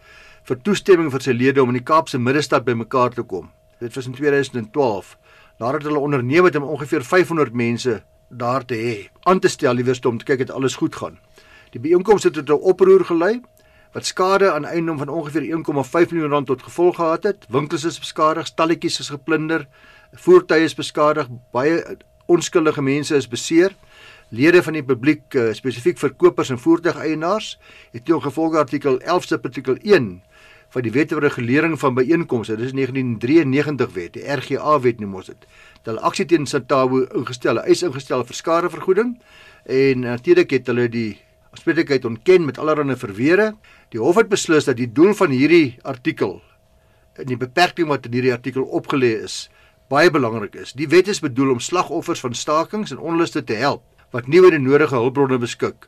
vir 0.48 0.60
toestemming 0.66 1.12
vir 1.14 1.24
sy 1.24 1.34
lede 1.36 1.62
om 1.64 1.72
in 1.72 1.80
die 1.80 1.88
Kaapse 1.88 2.20
middestad 2.20 2.66
bymekaar 2.68 3.14
te 3.16 3.24
kom. 3.24 3.50
Dit 3.80 3.96
was 3.96 4.08
in 4.10 4.16
2012 4.18 5.18
nadat 5.62 5.86
hulle 5.86 6.02
onderneem 6.02 6.48
het 6.48 6.58
om 6.58 6.64
ongeveer 6.74 7.06
500 7.06 7.54
mense 7.54 8.02
daar 8.30 8.66
te 8.66 8.76
hê, 8.76 8.96
aan 9.30 9.40
te 9.40 9.50
stel 9.52 9.76
liewers 9.78 10.02
om 10.10 10.18
te 10.18 10.26
kyk 10.26 10.46
dat 10.46 10.56
alles 10.56 10.76
goed 10.80 10.96
gaan. 10.96 11.20
Die 11.72 11.80
byeenkomste 11.80 12.32
het 12.32 12.38
tot 12.40 12.50
'n 12.50 12.70
oproer 12.72 13.06
gelei 13.06 13.42
wat 13.94 14.06
skade 14.06 14.52
aan 14.52 14.66
eiendom 14.66 14.98
van 14.98 15.10
ongeveer 15.10 15.44
1,5 15.52 16.12
miljoen 16.12 16.32
rand 16.32 16.48
tot 16.48 16.64
gevolg 16.64 16.96
gehad 16.96 17.24
het. 17.24 17.46
Winkels 17.50 17.84
is 17.84 18.00
beskadig, 18.00 18.48
stalletjies 18.48 19.00
is 19.00 19.10
geplunder, 19.10 19.68
voertuie 20.14 20.64
is 20.64 20.76
beskadig, 20.76 21.28
baie 21.52 21.98
onskuldige 22.26 22.82
mense 22.82 23.16
is 23.16 23.28
beseer. 23.28 23.76
Lede 24.32 24.64
van 24.64 24.78
die 24.78 24.84
publiek, 24.88 25.26
uh, 25.36 25.50
spesifiek 25.54 26.00
verkopers 26.00 26.54
en 26.54 26.60
voertuigeienaars, 26.60 27.58
het 27.92 28.06
teen 28.08 28.22
gevolge 28.24 28.62
artikel 28.62 29.00
11 29.00 29.28
se 29.28 29.40
artikel 29.44 29.76
1 29.84 30.12
van 30.72 30.86
die 30.86 30.94
wet 30.96 31.12
oor 31.12 31.26
regulering 31.26 31.76
van 31.80 31.98
byeenkomste, 31.98 32.56
dis 32.56 32.72
1993 32.72 33.92
wet, 33.98 34.14
die 34.16 34.24
RGA 34.24 34.78
wet 34.80 35.02
noem 35.04 35.18
ons 35.20 35.34
dit 35.34 35.50
hulle 35.90 36.04
aksie 36.06 36.28
teen 36.30 36.46
Satawu 36.46 37.06
ingestel, 37.18 37.60
eis 37.66 37.82
ingestel 37.86 38.24
vir 38.28 38.38
skadevergoeding 38.38 39.16
en 39.66 40.06
natuurlik 40.06 40.54
het 40.54 40.70
hulle 40.70 40.88
die 40.92 41.10
aanspreeklikheid 41.52 42.06
ontken 42.06 42.46
met 42.48 42.60
allerlei 42.62 42.96
verweere. 42.96 43.52
Die 43.92 44.00
hof 44.00 44.20
het 44.22 44.30
beslis 44.32 44.70
dat 44.70 44.78
die 44.80 44.90
doel 44.92 45.14
van 45.18 45.34
hierdie 45.34 45.80
artikel 45.84 46.40
en 47.20 47.28
die 47.28 47.38
beperking 47.38 47.90
wat 47.92 48.06
in 48.08 48.16
hierdie 48.16 48.34
artikel 48.34 48.64
opgelê 48.64 49.18
is, 49.26 49.50
baie 49.92 50.12
belangrik 50.14 50.56
is. 50.56 50.72
Die 50.78 50.88
wet 50.88 51.10
is 51.12 51.20
bedoel 51.20 51.58
om 51.58 51.60
slagoffers 51.60 52.22
van 52.24 52.38
stakings 52.38 52.94
en 52.94 53.02
onluste 53.02 53.44
te 53.44 53.58
help 53.60 53.84
wat 54.12 54.28
nie 54.28 54.42
oor 54.44 54.52
die 54.52 54.62
nodige 54.62 54.96
hulpbronne 54.96 55.40
beskik 55.42 55.88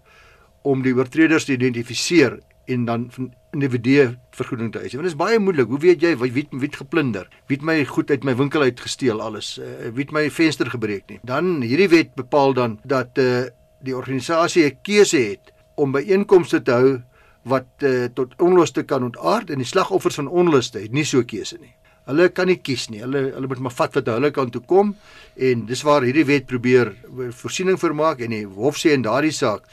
om 0.64 0.84
die 0.84 0.96
oortreders 0.96 1.46
te 1.46 1.54
identifiseer 1.58 2.40
en 2.72 2.86
dan 2.86 3.08
van 3.12 3.34
individue 3.52 4.14
vergoeding 4.32 4.72
te 4.72 4.80
eis. 4.80 4.94
Want 4.96 5.06
dit 5.06 5.12
is 5.12 5.20
baie 5.20 5.40
moeilik. 5.40 5.68
Hoe 5.68 5.80
weet 5.80 6.04
jy 6.04 6.14
wie 6.22 6.32
wie 6.34 6.46
het 6.64 6.80
geplunder? 6.80 7.28
Wie 7.48 7.58
het 7.60 7.66
my 7.66 7.84
goed 7.86 8.12
uit 8.12 8.24
my 8.24 8.36
winkel 8.40 8.64
uit 8.64 8.80
gesteel 8.80 9.22
alles? 9.22 9.58
Uh, 9.60 9.92
wie 9.94 10.06
het 10.06 10.14
my 10.16 10.30
venster 10.32 10.70
gebreek 10.72 11.10
nie? 11.12 11.20
Dan 11.28 11.62
hierdie 11.62 11.90
wet 11.92 12.16
bepaal 12.16 12.56
dan 12.58 12.80
dat 12.84 13.20
uh, 13.20 13.44
die 13.84 13.96
organisasie 13.96 14.66
'n 14.66 14.78
keuse 14.82 15.18
het 15.18 15.54
om 15.76 15.92
byeenkomste 15.92 16.62
te 16.62 16.72
hou 16.72 17.02
wat 17.44 17.68
uh, 17.84 18.06
tot 18.14 18.34
onluste 18.40 18.84
kan 18.84 19.04
ontaard 19.04 19.50
en 19.50 19.58
die 19.58 19.68
slagoffers 19.68 20.16
van 20.16 20.28
onluste 20.28 20.80
het 20.80 20.92
nie 20.92 21.06
so 21.06 21.24
keuse 21.24 21.58
nie. 21.60 21.76
Hulle 22.06 22.30
kan 22.30 22.48
nie 22.48 22.60
kies 22.60 22.90
nie. 22.90 23.00
Hulle 23.00 23.30
hulle 23.32 23.48
moet 23.48 23.64
maar 23.64 23.76
vat 23.78 23.96
wat 23.96 24.12
hulle 24.12 24.32
kan 24.36 24.52
toe 24.52 24.62
kom 24.68 24.96
en 25.36 25.66
dis 25.66 25.84
waar 25.88 26.04
hierdie 26.04 26.28
wet 26.28 26.48
probeer 26.48 26.94
voorsiening 27.32 27.80
vir 27.80 27.94
maak 27.96 28.22
en 28.22 28.36
die 28.36 28.46
hof 28.46 28.78
sê 28.78 28.94
in 28.94 29.06
daardie 29.06 29.34
saak 29.34 29.68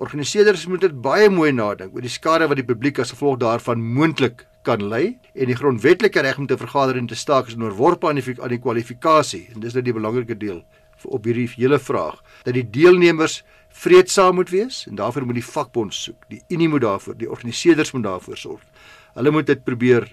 Organiseerders 0.00 0.64
moet 0.66 0.80
dit 0.86 0.94
baie 1.04 1.28
mooi 1.28 1.50
nadink 1.52 1.92
oor 1.92 2.04
die 2.04 2.12
skade 2.12 2.46
wat 2.48 2.56
die 2.56 2.64
publiek 2.64 3.02
as 3.02 3.12
gevolg 3.12 3.36
daarvan 3.42 3.82
moontlik 3.82 4.46
kan 4.64 4.80
ly 4.88 5.18
en 5.34 5.50
die 5.50 5.56
grondwetlike 5.58 6.22
reg 6.24 6.38
om 6.40 6.46
te 6.48 6.56
vergader 6.56 6.96
en 6.96 7.10
te 7.10 7.18
staak 7.18 7.50
is 7.50 7.58
onderworpe 7.58 8.08
aan 8.08 8.20
die 8.20 8.36
aan 8.38 8.54
die 8.54 8.60
kwalifikasie. 8.62 9.50
En 9.52 9.60
dis 9.60 9.76
nou 9.76 9.82
die 9.84 9.92
belangrike 9.92 10.38
deel 10.38 10.62
op 11.04 11.24
hierdie 11.26 11.48
hele 11.58 11.80
vraag 11.82 12.22
dat 12.46 12.54
die 12.56 12.64
deelnemers 12.64 13.42
vreedsaam 13.82 14.38
moet 14.38 14.52
wees 14.54 14.86
en 14.88 14.96
daarvoor 14.96 15.26
moet 15.28 15.40
die 15.42 15.44
vakbond 15.50 15.94
soek. 15.94 16.24
Die 16.30 16.40
unie 16.48 16.70
moet 16.72 16.86
daarvoor 16.86 17.18
die 17.18 17.28
organiseerders 17.28 17.92
moet 17.92 18.06
daarvoor 18.08 18.38
sorg. 18.38 18.64
Hulle 19.12 19.30
moet 19.34 19.50
dit 19.50 19.64
probeer 19.64 20.08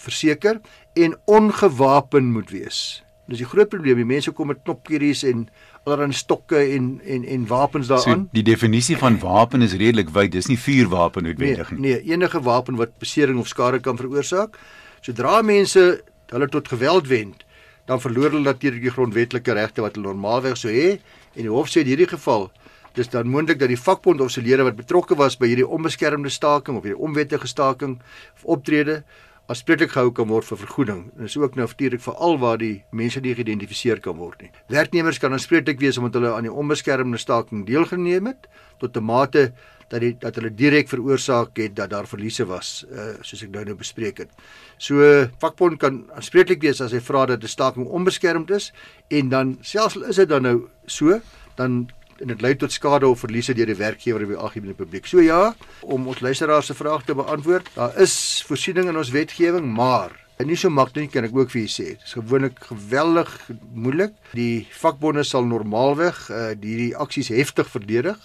verseker 0.00 0.58
en 0.94 1.16
ongewapen 1.24 2.32
moet 2.32 2.50
wees 2.50 3.02
dis 3.30 3.44
die 3.44 3.48
groot 3.48 3.70
probleem 3.70 4.00
die 4.00 4.08
mense 4.08 4.32
kom 4.34 4.50
met 4.50 4.62
knopkieries 4.64 5.22
en 5.28 5.44
allerlei 5.86 6.16
stokke 6.16 6.58
en 6.74 6.88
en 7.06 7.24
en 7.24 7.46
wapens 7.48 7.90
daaraan. 7.90 8.26
So, 8.26 8.36
die 8.36 8.44
definisie 8.44 8.96
van 9.00 9.18
wapen 9.22 9.62
is 9.62 9.76
redelik 9.78 10.10
wyd. 10.14 10.32
Dis 10.34 10.50
nie 10.50 10.58
vuurwapen 10.58 11.24
noodwendig 11.24 11.70
nie. 11.72 11.80
Nee, 11.80 12.00
nee, 12.00 12.16
enige 12.16 12.42
wapen 12.44 12.76
wat 12.80 12.98
besering 12.98 13.38
of 13.40 13.48
skade 13.48 13.80
kan 13.80 13.96
veroorsaak. 14.00 14.58
Sodra 15.00 15.40
mense 15.46 16.02
hulle 16.30 16.48
tot 16.50 16.68
geweld 16.68 17.08
wend, 17.10 17.46
dan 17.86 18.02
verloor 18.02 18.34
hulle 18.34 18.46
natuurlik 18.46 18.82
die 18.82 18.94
grondwetlike 18.94 19.56
regte 19.56 19.82
wat 19.82 19.96
hulle 19.96 20.10
normaalweg 20.10 20.58
sou 20.58 20.72
hê. 20.74 20.98
En 21.34 21.46
die 21.46 21.54
hof 21.54 21.70
sê 21.70 21.84
in 21.84 21.92
hierdie 21.94 22.10
geval 22.10 22.50
dis 22.98 23.08
dan 23.08 23.30
moontlik 23.30 23.60
dat 23.60 23.70
die 23.70 23.78
vakbond 23.78 24.20
of 24.20 24.32
se 24.34 24.42
lede 24.42 24.66
wat 24.66 24.76
betrokke 24.76 25.14
was 25.14 25.36
by 25.38 25.46
hierdie 25.52 25.66
onbeskermde 25.66 26.30
staking 26.34 26.76
of 26.76 26.86
hierdie 26.86 26.98
onwettige 26.98 27.46
staking 27.46 28.00
of 28.34 28.46
optrede 28.58 29.04
aanspreeklik 29.50 29.90
gehou 29.96 30.12
kan 30.14 30.28
word 30.30 30.46
vir 30.46 30.60
vergoeding. 30.60 31.00
En 31.16 31.26
dis 31.26 31.36
ook 31.36 31.56
nou 31.58 31.66
natuurlik 31.66 32.02
vir 32.04 32.14
al 32.22 32.38
waar 32.38 32.60
die 32.60 32.84
mense 32.94 33.20
nie 33.20 33.34
geïdentifiseer 33.34 34.00
kan 34.04 34.16
word 34.20 34.44
nie. 34.44 34.50
Werknemers 34.70 35.18
kan 35.18 35.34
aanspreeklik 35.34 35.80
wees 35.82 35.98
omdat 35.98 36.20
hulle 36.20 36.32
aan 36.36 36.46
die 36.46 36.54
onbeskermde 36.62 37.18
staking 37.18 37.66
deelgeneem 37.66 38.30
het 38.30 38.46
tot 38.78 38.96
'n 38.96 39.04
mate 39.04 39.52
dat 39.90 40.00
die 40.00 40.14
dat 40.18 40.36
hulle 40.38 40.54
direk 40.54 40.88
veroorsaak 40.88 41.56
het 41.58 41.74
dat 41.76 41.90
daar 41.90 42.06
verliese 42.06 42.46
was, 42.46 42.84
uh, 42.92 43.18
soos 43.20 43.42
ek 43.42 43.50
nou 43.50 43.64
nou 43.64 43.74
bespreek 43.74 44.18
het. 44.18 44.30
So 44.78 44.94
vakbond 45.42 45.78
kan 45.78 46.04
aanspreeklik 46.14 46.62
wees 46.62 46.80
as 46.80 46.92
hy 46.92 47.00
vra 47.00 47.26
dat 47.26 47.42
'n 47.42 47.48
staking 47.48 47.86
onbeskermd 47.86 48.50
is 48.50 48.72
en 49.08 49.28
dan 49.28 49.58
selfs 49.60 49.96
is 49.96 50.16
dit 50.16 50.28
dan 50.28 50.42
nou 50.42 50.68
so, 50.86 51.20
dan 51.56 51.90
en 52.20 52.32
dit 52.32 52.42
lei 52.44 52.54
tot 52.56 52.72
skade 52.72 53.08
of 53.08 53.22
verliese 53.24 53.54
deur 53.56 53.70
die 53.70 53.78
werkgewer 53.78 54.24
of 54.24 54.32
die 54.34 54.40
algemene 54.40 54.76
publiek. 54.76 55.06
So 55.08 55.22
ja, 55.24 55.54
om 55.80 56.08
ons 56.10 56.20
luisteraars 56.20 56.70
se 56.70 56.76
vraag 56.76 57.06
te 57.08 57.16
beantwoord, 57.16 57.70
daar 57.74 57.96
is 58.00 58.14
voorsiening 58.48 58.90
in 58.92 59.00
ons 59.00 59.12
wetgewing, 59.14 59.66
maar 59.66 60.16
en 60.40 60.48
nie 60.48 60.56
so 60.56 60.72
maklik 60.72 61.12
kan 61.12 61.26
ek 61.28 61.36
ook 61.36 61.52
vir 61.52 61.62
julle 61.62 61.72
sê. 61.72 61.88
Dit 61.96 62.06
is 62.06 62.16
gewoonlik 62.16 62.60
geweldig 62.70 63.32
moeilik. 63.76 64.14
Die 64.36 64.66
vakbonde 64.80 65.24
sal 65.28 65.48
normaalweg 65.48 66.22
uh 66.32 66.52
hierdie 66.54 66.94
aksies 66.96 67.32
heftig 67.34 67.68
verdedig 67.72 68.20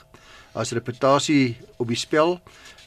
as 0.56 0.72
reputasie 0.72 1.58
op 1.78 1.92
die 1.92 2.00
spel 2.00 2.38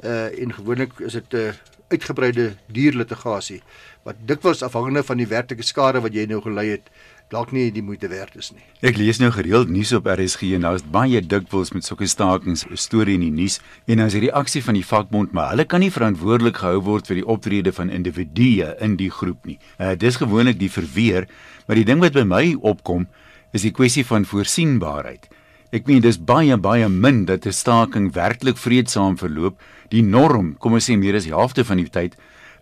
uh 0.05 0.29
en 0.33 0.55
gewoonlik 0.57 0.97
is 1.05 1.19
dit 1.21 1.35
'n 1.35 1.53
uh, 1.53 1.77
uitgebreide 1.93 2.51
duur 2.73 2.97
litigasie 3.01 3.63
wat 4.07 4.19
dikwels 4.29 4.63
afhangende 4.65 5.03
van 5.05 5.21
die 5.21 5.29
werklike 5.29 5.65
skade 5.67 6.03
wat 6.05 6.17
jy 6.17 6.27
nou 6.29 6.41
gelei 6.45 6.71
het 6.75 6.91
dalk 7.33 7.51
nie 7.53 7.69
die 7.73 7.85
moeite 7.85 8.09
werd 8.09 8.37
is 8.41 8.51
nie. 8.55 8.65
Ek 8.81 8.97
lees 8.97 9.19
nou 9.21 9.29
gereeld 9.35 9.69
nuus 9.73 9.93
op 9.97 10.09
RSG 10.09 10.55
en 10.57 10.65
daar's 10.65 10.85
baie 10.97 11.21
dikwels 11.21 11.75
met 11.77 11.85
sulke 11.85 12.09
stakings 12.09 12.65
storie 12.81 13.19
in 13.19 13.27
die 13.27 13.35
nuus 13.35 13.59
en 13.87 14.01
as 14.05 14.17
hierdie 14.17 14.33
aksie 14.33 14.63
van 14.65 14.79
die 14.79 14.87
vakbond 14.87 15.35
maar 15.37 15.53
hulle 15.53 15.69
kan 15.69 15.85
nie 15.85 15.93
verantwoordelik 15.93 16.63
gehou 16.63 16.81
word 16.89 17.11
vir 17.11 17.21
die 17.21 17.27
optrede 17.37 17.75
van 17.77 17.93
individue 17.93 18.73
in 18.85 18.97
die 19.01 19.11
groep 19.13 19.45
nie. 19.49 19.59
Uh, 19.77 19.93
dis 19.93 20.21
gewoonlik 20.21 20.61
die 20.61 20.73
verweer, 20.73 21.29
maar 21.69 21.77
die 21.77 21.89
ding 21.89 22.01
wat 22.05 22.17
by 22.17 22.25
my 22.29 22.45
opkom 22.61 23.09
is 23.53 23.65
die 23.65 23.75
kwessie 23.77 24.05
van 24.09 24.25
voorsienbaarheid. 24.29 25.29
Ek 25.69 25.85
meen 25.85 26.01
dis 26.01 26.17
baie 26.17 26.57
baie 26.57 26.89
min 26.89 27.27
dat 27.29 27.47
'n 27.47 27.53
staking 27.53 28.13
werklik 28.13 28.57
vreedsaam 28.57 29.19
verloop. 29.19 29.61
Die 29.91 30.03
norm, 30.03 30.57
kom 30.59 30.73
ons 30.73 30.89
sê 30.89 30.97
meer 30.97 31.15
as 31.17 31.25
die 31.25 31.37
helfte 31.37 31.65
van 31.65 31.77
die 31.77 31.91
tyd 31.91 32.17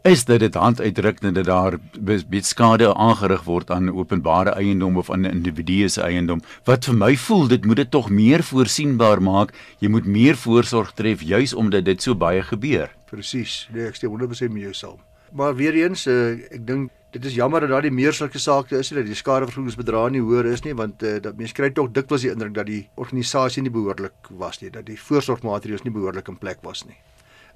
is 0.07 0.25
dit 0.25 0.41
dit 0.41 0.55
handuitdruk 0.55 1.21
dat 1.21 1.47
daar 1.47 1.79
baie 1.99 2.43
skade 2.43 2.95
aangerig 2.95 3.43
word 3.45 3.71
aan 3.71 3.91
openbare 3.91 4.55
eiendom 4.55 4.97
of 4.97 5.11
aan 5.11 5.27
'n 5.27 5.31
individu 5.31 5.89
se 5.89 6.03
eiendom. 6.03 6.41
Wat 6.65 6.85
vir 6.85 6.95
my 6.95 7.17
voel 7.17 7.49
dit 7.49 7.65
moet 7.65 7.77
dit 7.77 7.91
tog 7.91 8.11
meer 8.11 8.43
voorsienbaar 8.43 9.23
maak. 9.23 9.53
Jy 9.79 9.89
moet 9.89 10.07
meer 10.07 10.37
voorsorg 10.37 10.93
tref 10.95 11.23
juis 11.23 11.55
omdat 11.55 11.85
dit 11.85 12.03
so 12.03 12.15
baie 12.15 12.43
gebeur. 12.43 12.91
Presies 13.07 13.69
nee 13.73 13.87
ek 13.87 13.95
stem 13.95 14.11
100% 14.11 14.53
met 14.53 14.63
jou 14.63 14.73
saam 14.73 14.99
maar 15.37 15.57
weer 15.57 15.75
eens 15.85 16.07
uh, 16.11 16.33
ek 16.51 16.63
dink 16.67 16.93
dit 17.17 17.25
is 17.25 17.37
jammer 17.39 17.65
dat 17.65 17.73
daar 17.73 17.87
die 17.87 17.95
meer 17.95 18.15
sulke 18.17 18.41
sake 18.43 18.81
is 18.81 18.93
dat 18.93 19.07
die 19.09 19.17
skadevergoedingsbedrag 19.17 20.11
nie 20.15 20.25
hoër 20.25 20.51
is 20.53 20.65
nie 20.65 20.75
want 20.77 21.03
uh, 21.03 21.17
dat 21.23 21.37
mense 21.39 21.57
kry 21.57 21.71
tog 21.77 21.93
dikwels 21.97 22.25
die 22.27 22.33
indruk 22.33 22.55
dat 22.57 22.69
die 22.69 22.83
organisasie 22.95 23.65
nie 23.65 23.73
behoorlik 23.73 24.33
was 24.43 24.61
nie 24.63 24.73
dat 24.73 24.89
die 24.89 24.99
voorsorgmaatreëls 25.01 25.85
nie 25.85 25.95
behoorlik 25.95 26.29
in 26.33 26.41
plek 26.41 26.65
was 26.67 26.85
nie 26.89 26.99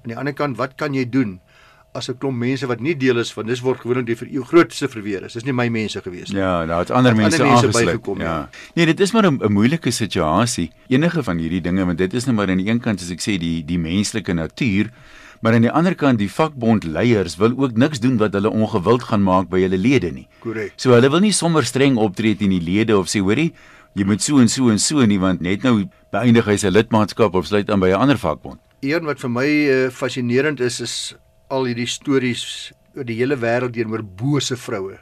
aan 0.03 0.15
die 0.15 0.21
ander 0.23 0.37
kant 0.37 0.61
wat 0.61 0.77
kan 0.81 0.97
jy 0.97 1.09
doen 1.09 1.39
as 1.93 2.09
'n 2.09 2.19
klomp 2.19 2.39
mense 2.39 2.67
wat 2.67 2.81
nie 2.81 2.95
deel 2.95 3.19
is 3.19 3.33
van 3.33 3.47
dis 3.47 3.61
word 3.61 3.81
gewoonlik 3.81 4.07
die 4.07 4.17
vir 4.17 4.29
u 4.29 4.43
grootste 4.43 4.89
verweer 4.89 5.25
is. 5.25 5.33
Dis 5.33 5.45
nie 5.45 5.53
my 5.53 5.69
mense 5.69 6.01
gewees 6.01 6.31
nie. 6.31 6.39
Ja, 6.39 6.67
daar 6.67 6.79
het 6.79 6.91
ander 6.91 7.17
mense 7.17 7.43
mense 7.43 7.57
aangesluit. 7.57 8.07
Ja. 8.19 8.25
ja. 8.25 8.49
Nee, 8.75 8.87
dit 8.87 9.01
is 9.01 9.13
maar 9.13 9.27
'n 9.33 9.53
moeilike 9.53 9.91
situasie. 9.91 10.71
Enige 10.89 11.23
van 11.23 11.39
hierdie 11.39 11.61
dinge, 11.61 11.85
want 11.85 11.99
dit 11.99 12.15
is 12.15 12.25
nou 12.25 12.37
maar 12.37 12.49
aan 12.49 12.63
die 12.63 12.71
een 12.71 12.81
kant 12.81 13.01
as 13.01 13.11
ek 13.11 13.21
sê 13.21 13.39
die 13.39 13.65
die 13.65 13.79
menslike 13.79 14.33
natuur, 14.33 14.91
maar 15.41 15.57
aan 15.57 15.65
die 15.65 15.73
ander 15.73 15.95
kant 15.97 16.21
die 16.21 16.31
vakbondleiers 16.31 17.37
wil 17.41 17.55
ook 17.57 17.77
niks 17.81 18.01
doen 18.01 18.19
wat 18.21 18.37
hulle 18.37 18.51
ongewild 18.53 19.07
gaan 19.09 19.23
maak 19.25 19.49
by 19.53 19.63
hulle 19.65 19.79
lede 19.81 20.13
nie. 20.13 20.27
Korrek. 20.45 20.73
So 20.77 20.93
hulle 20.93 21.11
wil 21.11 21.25
nie 21.25 21.33
sommer 21.33 21.65
streng 21.65 21.97
optree 22.01 22.37
teen 22.37 22.53
die 22.53 22.63
lede 22.65 22.97
of 22.99 23.09
sê 23.09 23.23
hoorie, 23.25 23.51
jy 23.97 24.05
moet 24.07 24.23
so 24.23 24.39
en 24.39 24.49
so 24.53 24.71
en 24.71 24.79
so 24.79 25.05
nie 25.07 25.19
want 25.21 25.41
net 25.41 25.65
nou 25.67 25.87
beëindig 26.13 26.47
hy 26.47 26.57
sy 26.61 26.73
lidmaatskap 26.73 27.35
of 27.35 27.49
sluit 27.49 27.71
aan 27.71 27.81
by 27.81 27.91
'n 27.91 28.03
ander 28.05 28.19
vakbond. 28.19 28.61
Een 28.81 29.05
wat 29.05 29.21
vir 29.21 29.31
my 29.31 29.49
uh, 29.49 29.91
fascinerend 29.91 30.61
is 30.61 30.81
is 30.81 31.15
al 31.49 31.65
hierdie 31.65 31.89
stories 31.89 32.73
oor 32.97 33.05
die 33.05 33.17
hele 33.17 33.37
wêreld 33.37 33.73
teenoor 33.73 34.03
bose 34.03 34.57
vroue. 34.57 34.99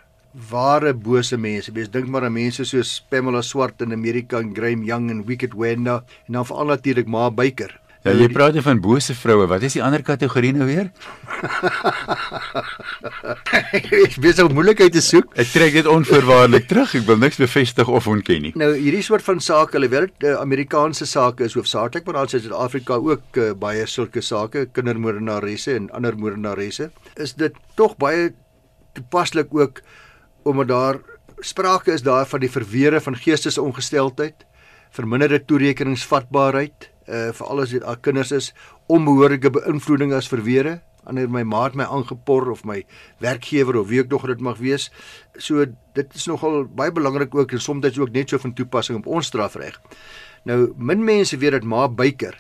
Ware 0.51 0.95
bose 0.95 1.37
mense. 1.37 1.73
Wees 1.73 1.91
dink 1.91 2.09
maar 2.09 2.25
aan 2.25 2.33
mense 2.33 2.65
soos 2.65 3.01
Pamela 3.11 3.43
Swart 3.43 3.81
in 3.81 3.93
Amerika 3.93 4.39
en 4.39 4.55
Graham 4.55 4.85
Young 4.85 5.11
en 5.11 5.25
Wicked 5.27 5.55
Wanda 5.55 6.05
en 6.27 6.33
dan 6.33 6.47
veral 6.47 6.67
natuurlik 6.67 7.07
Ma 7.07 7.31
Baker. 7.31 7.78
Ja, 8.07 8.13
jy 8.15 8.29
praat 8.31 8.55
nou 8.55 8.63
van 8.63 8.79
bose 8.79 9.15
vroue. 9.19 9.49
Wat 9.51 9.65
is 9.67 9.75
die 9.75 9.83
ander 9.83 10.05
kategorie 10.07 10.53
nou 10.55 10.69
weer? 10.69 10.93
Ek 13.75 14.15
besig 14.23 14.47
om 14.47 14.55
moeilikheid 14.55 14.95
te 14.95 15.03
soek. 15.03 15.33
Ek 15.39 15.49
trek 15.51 15.75
dit 15.75 15.89
onvoorwaardelik 15.91 16.69
terug. 16.71 16.95
Ek 17.01 17.07
wil 17.09 17.19
niks 17.19 17.41
bevestig 17.43 17.89
of 17.91 18.07
ontken 18.11 18.45
nie. 18.47 18.53
Nou 18.59 18.71
hierdie 18.77 19.03
soort 19.03 19.27
van 19.27 19.43
sake, 19.43 19.75
hulle 19.77 19.91
weet 19.91 20.15
uh, 20.23 20.37
Amerikaanse 20.39 21.09
sake 21.11 21.49
is 21.49 21.57
hoofsaaklik, 21.59 22.07
maar 22.07 22.21
daar 22.21 22.31
is 22.31 22.39
in 22.39 22.45
Suid-Afrika 22.47 23.01
ook 23.03 23.41
uh, 23.43 23.51
baie 23.59 23.87
sulke 23.91 24.23
sake, 24.23 24.69
kindermoordenaresse 24.77 25.75
en 25.75 25.91
ander 25.99 26.15
moordenaresse. 26.19 26.93
Is 27.19 27.35
dit 27.39 27.57
tog 27.79 27.99
baie 27.99 28.31
toepaslik 28.95 29.51
ook 29.55 29.83
omdat 30.49 30.71
daar 30.71 30.97
sprake 31.45 31.93
is 31.93 32.03
daar 32.07 32.27
van 32.31 32.41
die 32.41 32.51
verweere 32.51 33.01
van 33.03 33.19
geestesongesteldheid, 33.19 34.47
verminderde 34.95 35.43
toerekeningsvatbaarheid, 35.45 36.89
uh 37.09 37.33
veral 37.33 37.61
as 37.61 37.71
dit 37.71 37.85
al 37.85 37.97
kinders 37.97 38.33
is, 38.33 38.53
onbehoorlike 38.87 39.51
beïnvloeding 39.51 40.13
as 40.13 40.29
verweere 40.29 40.81
wanneer 41.09 41.31
my 41.33 41.43
maat 41.43 41.75
my 41.75 41.87
aangepor 41.89 42.51
of 42.53 42.65
my 42.69 42.83
werkgewer 43.25 43.79
of 43.81 43.89
wie 43.89 44.03
ook 44.03 44.11
nog 44.13 44.27
dit 44.29 44.41
mag 44.45 44.59
wees. 44.61 44.91
So 45.41 45.65
dit 45.97 46.15
is 46.15 46.27
nogal 46.29 46.67
baie 46.69 46.93
belangrik 46.93 47.35
ook 47.35 47.53
en 47.53 47.61
soms 47.61 47.99
ook 47.99 48.13
net 48.13 48.29
so 48.29 48.39
van 48.39 48.53
toepassing 48.53 48.99
op 48.99 49.07
ons 49.07 49.27
strafreg. 49.27 49.81
Nou 50.45 50.75
min 50.77 51.05
mense 51.05 51.37
weet 51.37 51.57
dat 51.57 51.65
Ma 51.65 51.89
Buiker 51.89 52.37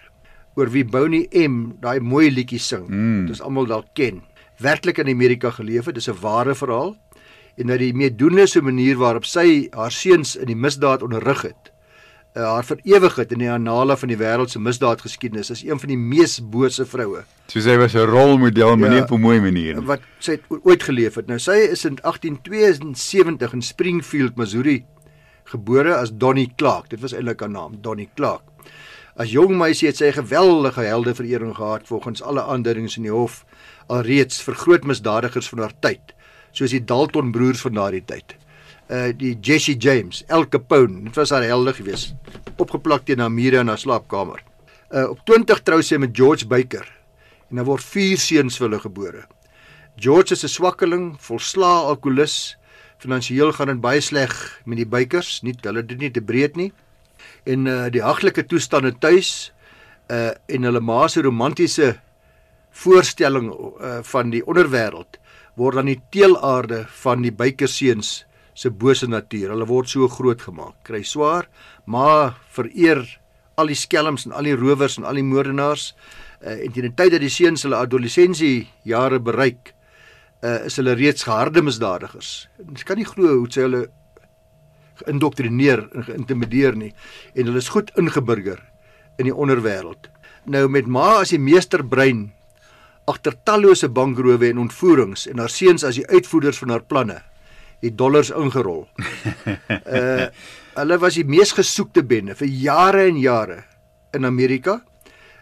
oor 0.56 0.70
wie 0.74 0.84
Bonnie 0.84 1.28
M 1.32 1.78
daai 1.80 2.00
mooi 2.00 2.28
liedjie 2.30 2.60
sing. 2.60 2.88
Mm. 2.88 3.26
Dis 3.30 3.40
almal 3.40 3.66
dalk 3.66 3.94
ken. 3.94 4.22
Werklik 4.58 4.98
in 4.98 5.08
Amerika 5.08 5.50
geleef 5.54 5.86
het, 5.86 5.94
dis 5.94 6.08
'n 6.10 6.20
ware 6.20 6.54
verhaal 6.54 6.96
en 7.56 7.66
dat 7.66 7.78
die 7.78 7.94
meedoenlose 7.94 8.60
manier 8.62 8.96
waarop 8.96 9.24
sy 9.24 9.68
haar 9.74 9.92
seuns 9.92 10.36
in 10.36 10.46
die 10.46 10.56
misdaad 10.56 11.02
onderrig 11.02 11.42
het, 11.42 11.72
uh, 12.38 12.44
haar 12.54 12.64
vir 12.64 12.78
ewig 12.84 13.16
het 13.18 13.32
in 13.34 13.38
die 13.42 13.50
annale 13.50 13.96
van 13.96 14.08
die 14.08 14.16
wêreld 14.20 14.50
se 14.52 14.60
misdaadgeskiedenis 14.62 15.50
is 15.50 15.62
een 15.66 15.80
van 15.82 15.88
die 15.88 15.98
mees 15.98 16.38
bose 16.40 16.86
vroue 16.86 17.24
So 17.48 17.60
sy 17.64 17.76
was 17.80 17.94
'n 17.94 18.06
rolmodel, 18.06 18.76
maar 18.76 18.88
Ja. 18.90 18.94
nie 18.94 19.02
op 19.02 19.10
'n 19.12 19.20
mooi 19.20 19.40
manier 19.40 19.74
nie. 19.76 19.84
wat 19.86 20.00
sy 20.20 20.32
het 20.32 20.42
ooit 20.64 20.82
geleef 20.82 21.14
het. 21.14 21.26
Nou 21.26 21.38
sy 21.38 21.56
is 21.72 21.84
in 21.84 21.98
1872 22.02 23.52
in 23.52 23.62
Springfield, 23.62 24.36
Missouri 24.36 24.84
gebore 25.44 25.94
as 25.96 26.10
Donnie 26.12 26.52
Clark. 26.56 26.90
Dit 26.90 27.00
was 27.00 27.14
eintlik 27.14 27.40
haar 27.40 27.50
naam, 27.50 27.78
Donnie 27.80 28.08
Clark. 28.14 28.42
As 29.16 29.30
jong 29.32 29.56
meisie 29.56 29.88
het 29.88 29.96
sy 29.96 30.04
'n 30.10 30.12
geweldige 30.22 30.80
heldeverering 30.82 31.54
gehad 31.56 31.86
volgens 31.86 32.22
alle 32.22 32.42
aanduidings 32.42 32.96
in 32.96 33.02
die 33.02 33.12
hof 33.12 33.44
alreeds 33.88 34.42
vir 34.42 34.54
groot 34.54 34.84
misdadigers 34.84 35.48
van 35.48 35.58
haar 35.58 35.72
tyd, 35.80 36.00
soos 36.52 36.70
die 36.70 36.84
Dalton 36.84 37.32
broers 37.32 37.60
van 37.60 37.72
daardie 37.72 38.04
tyd. 38.04 38.36
Uh 38.88 39.10
die 39.12 39.34
Jesse 39.44 39.74
James, 39.76 40.22
Al 40.32 40.46
Capone, 40.48 41.02
dit 41.04 41.16
was 41.16 41.30
haar 41.30 41.44
helde 41.44 41.74
gewees, 41.76 42.14
opgeplak 42.56 43.04
teen 43.04 43.20
haar 43.20 43.32
mure 43.32 43.60
in 43.60 43.68
haar 43.68 43.80
slaapkamer. 43.80 44.40
Uh 44.88 45.10
op 45.12 45.18
20 45.28 45.60
trou 45.60 45.82
sy 45.84 45.98
met 46.00 46.14
George 46.16 46.46
Baker 46.48 46.86
en 47.50 47.60
dan 47.60 47.66
word 47.68 47.84
vier 47.84 48.16
seuns 48.16 48.56
vir 48.56 48.68
hulle 48.68 48.80
gebore. 48.80 49.26
George 50.00 50.32
is 50.32 50.44
'n 50.44 50.48
swakkeling, 50.48 51.16
volslaa 51.20 51.84
alkolikus. 51.90 52.56
Finansiëel 52.98 53.52
gaan 53.52 53.68
dit 53.68 53.80
baie 53.80 54.00
sleg 54.00 54.32
met 54.64 54.78
die 54.78 54.86
bykers, 54.86 55.42
nie 55.42 55.54
hulle 55.62 55.82
dit 55.82 55.98
nie 55.98 56.10
te 56.10 56.20
breed 56.20 56.56
nie. 56.56 56.72
En 57.44 57.66
uh 57.66 57.88
die 57.90 58.02
haglike 58.02 58.46
toestande 58.46 58.92
tuis 58.98 59.52
uh 60.10 60.32
en 60.48 60.62
hulle 60.62 60.80
ma 60.80 61.08
se 61.08 61.20
romantiese 61.20 62.00
voorstelling 62.70 63.52
uh 63.52 64.02
van 64.02 64.30
die 64.30 64.42
onderwêreld 64.46 65.18
word 65.56 65.74
dan 65.74 65.86
die 65.86 66.00
teelaarde 66.10 66.86
van 67.02 67.22
die 67.22 67.32
bykerseuns 67.32 68.24
se 68.58 68.70
bose 68.74 69.06
natuur. 69.06 69.52
Hulle 69.54 69.68
word 69.68 69.90
so 69.90 70.08
groot 70.10 70.42
gemaak. 70.42 70.80
Kry 70.86 71.04
swaar, 71.06 71.46
maar 71.86 72.34
vereer 72.54 73.04
al 73.58 73.70
die 73.70 73.78
skelms 73.78 74.26
en 74.26 74.34
al 74.34 74.50
die 74.50 74.56
rowers 74.58 74.98
en 74.98 75.06
al 75.06 75.18
die 75.18 75.26
moordenaars. 75.26 75.92
Uh, 76.42 76.56
en 76.64 76.74
teen 76.74 76.88
die 76.88 76.94
tyd 76.94 77.14
dat 77.14 77.22
die 77.22 77.32
seuns 77.32 77.64
hulle 77.66 77.78
adolessensie 77.78 78.68
jare 78.86 79.18
bereik, 79.22 79.72
uh, 80.42 80.66
is 80.66 80.78
hulle 80.78 80.94
reeds 80.98 81.26
geharde 81.26 81.62
misdadigers. 81.66 82.48
Jy 82.62 82.86
kan 82.86 83.00
nie 83.00 83.06
glo 83.08 83.40
hoe 83.40 83.50
sy 83.50 83.64
hulle 83.66 83.86
geïndoktrineer 84.98 85.84
en 85.94 86.06
geïntimideer 86.08 86.74
nie 86.78 86.90
en 87.34 87.46
hulle 87.46 87.62
is 87.62 87.70
goed 87.70 87.92
ingeburger 88.00 88.58
in 89.18 89.28
die 89.28 89.34
onderwêreld. 89.34 90.10
Nou 90.50 90.66
met 90.72 90.88
ma 90.90 91.20
as 91.22 91.34
die 91.34 91.42
meesterbrein 91.42 92.28
agter 93.08 93.36
tallose 93.46 93.88
bankrowe 93.88 94.50
en 94.50 94.62
ontvoerings 94.66 95.26
en 95.30 95.42
haar 95.42 95.52
seuns 95.52 95.84
as 95.86 95.98
die 96.00 96.06
uitvoerders 96.10 96.58
van 96.62 96.74
haar 96.74 96.84
planne, 96.86 97.20
die 97.84 97.94
dollars 97.94 98.30
ingerol. 98.30 98.86
Uh 99.84 100.28
hulle 100.78 100.98
was 101.02 101.16
die 101.18 101.26
mees 101.26 101.50
gesoekte 101.56 102.04
bende 102.06 102.36
vir 102.38 102.46
jare 102.46 103.08
en 103.08 103.18
jare 103.18 103.62
in 104.14 104.28
Amerika. 104.28 104.80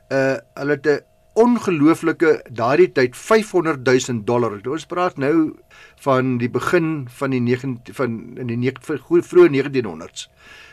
Uh 0.08 0.38
hulle 0.56 0.78
het 0.78 0.86
'n 0.86 1.04
ongelooflike 1.36 2.30
daardie 2.48 2.92
tyd 2.92 3.16
500 3.16 3.84
000 3.84 4.24
dollar. 4.24 4.56
Ons 4.64 4.86
praat 4.86 5.18
nou 5.18 5.56
van 6.00 6.38
die 6.38 6.48
begin 6.48 7.08
van 7.12 7.30
die 7.30 7.40
9 7.40 7.80
van 7.92 8.38
in 8.40 8.46
die 8.46 8.56
9 8.56 9.00
vroeë 9.22 9.50
1900s. 9.52 10.28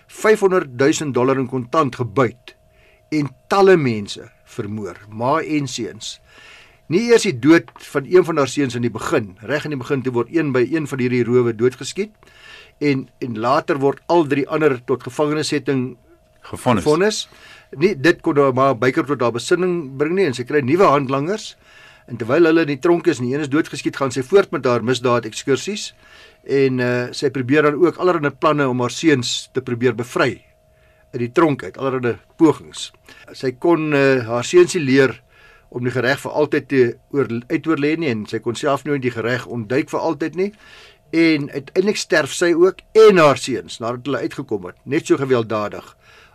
500 0.07 0.69
000 0.77 1.11
dollar 1.11 1.37
in 1.37 1.47
kontant 1.47 1.95
gebuit 1.95 2.55
en 3.11 3.29
talle 3.47 3.77
mense 3.77 4.31
vermoor, 4.43 4.97
ma 5.09 5.39
en 5.41 5.67
seuns. 5.67 6.19
Nie 6.91 7.05
eers 7.11 7.23
die 7.23 7.35
dood 7.39 7.69
van 7.93 8.07
een 8.09 8.25
van 8.27 8.37
haar 8.41 8.49
seuns 8.51 8.75
in 8.75 8.83
die 8.83 8.91
begin, 8.91 9.37
reg 9.47 9.63
in 9.63 9.71
die 9.71 9.79
begin 9.79 10.01
toe 10.03 10.11
word 10.13 10.31
een 10.33 10.51
by 10.51 10.65
een 10.67 10.87
van 10.87 10.99
hierdie 10.99 11.23
rowe 11.23 11.53
doodgeskiet 11.55 12.11
en 12.83 13.07
en 13.23 13.37
later 13.39 13.79
word 13.79 14.01
al 14.11 14.25
drie 14.27 14.43
ander 14.49 14.79
tot 14.85 15.03
gevangenissetting 15.03 15.93
Gefonnis. 16.43 16.83
vonnis. 16.83 17.29
Nie 17.79 17.93
dit 17.95 18.19
kon 18.21 18.35
nou 18.35 18.51
maar 18.53 18.75
byker 18.75 19.05
tot 19.07 19.21
haar 19.21 19.31
besinning 19.31 19.95
bring 19.97 20.17
nie 20.17 20.27
en 20.27 20.35
sy 20.35 20.43
kry 20.43 20.59
nuwe 20.61 20.89
handlangers. 20.91 21.53
En 22.11 22.19
terwyl 22.19 22.49
hulle 22.49 22.65
in 22.67 22.73
die 22.73 22.81
tronk 22.83 23.07
is 23.07 23.21
en 23.21 23.29
die 23.29 23.35
een 23.35 23.45
is 23.45 23.51
doodgeskiet, 23.51 23.95
gaan 23.95 24.11
sy 24.11 24.25
voort 24.27 24.51
met 24.51 24.65
haar 24.67 24.83
misdaad 24.83 25.23
ekskursies 25.29 25.93
en 26.43 26.81
uh, 26.83 27.07
sy 27.15 27.29
probeer 27.31 27.63
dan 27.63 27.79
ook 27.79 27.95
allerlei 28.03 28.33
planne 28.35 28.67
om 28.67 28.83
haar 28.83 28.91
seuns 28.91 29.47
te 29.55 29.63
probeer 29.63 29.95
bevry 29.95 30.43
uit 31.13 31.21
die 31.21 31.31
tronk 31.31 31.63
uit, 31.63 31.77
allerlei 31.77 32.17
pogings. 32.41 32.89
Sy 33.31 33.53
kon 33.61 33.93
uh, 33.95 34.25
haar 34.27 34.43
seuns 34.43 34.75
leer 34.75 35.21
om 35.73 35.83
die 35.83 35.93
gereg 35.93 36.21
vir 36.21 36.35
altyd 36.37 36.67
te 36.69 36.81
oor 37.15 37.29
uitoorlê 37.49 37.95
nie 37.97 38.11
en 38.13 38.25
sy 38.29 38.39
kon 38.45 38.57
self 38.57 38.85
nooit 38.85 39.01
die 39.01 39.13
gereg 39.13 39.47
ontduik 39.49 39.89
vir 39.89 40.05
altyd 40.09 40.37
nie. 40.37 40.51
En 41.13 41.49
uiteindelik 41.49 41.97
sterf 41.97 42.33
sy 42.33 42.51
ook 42.57 42.81
en 42.97 43.21
haar 43.21 43.41
seuns 43.41 43.79
nadat 43.81 44.05
hulle 44.09 44.21
uitgekom 44.25 44.69
het, 44.69 44.77
net 44.85 45.09
so 45.09 45.17
gewelddadig 45.17 45.93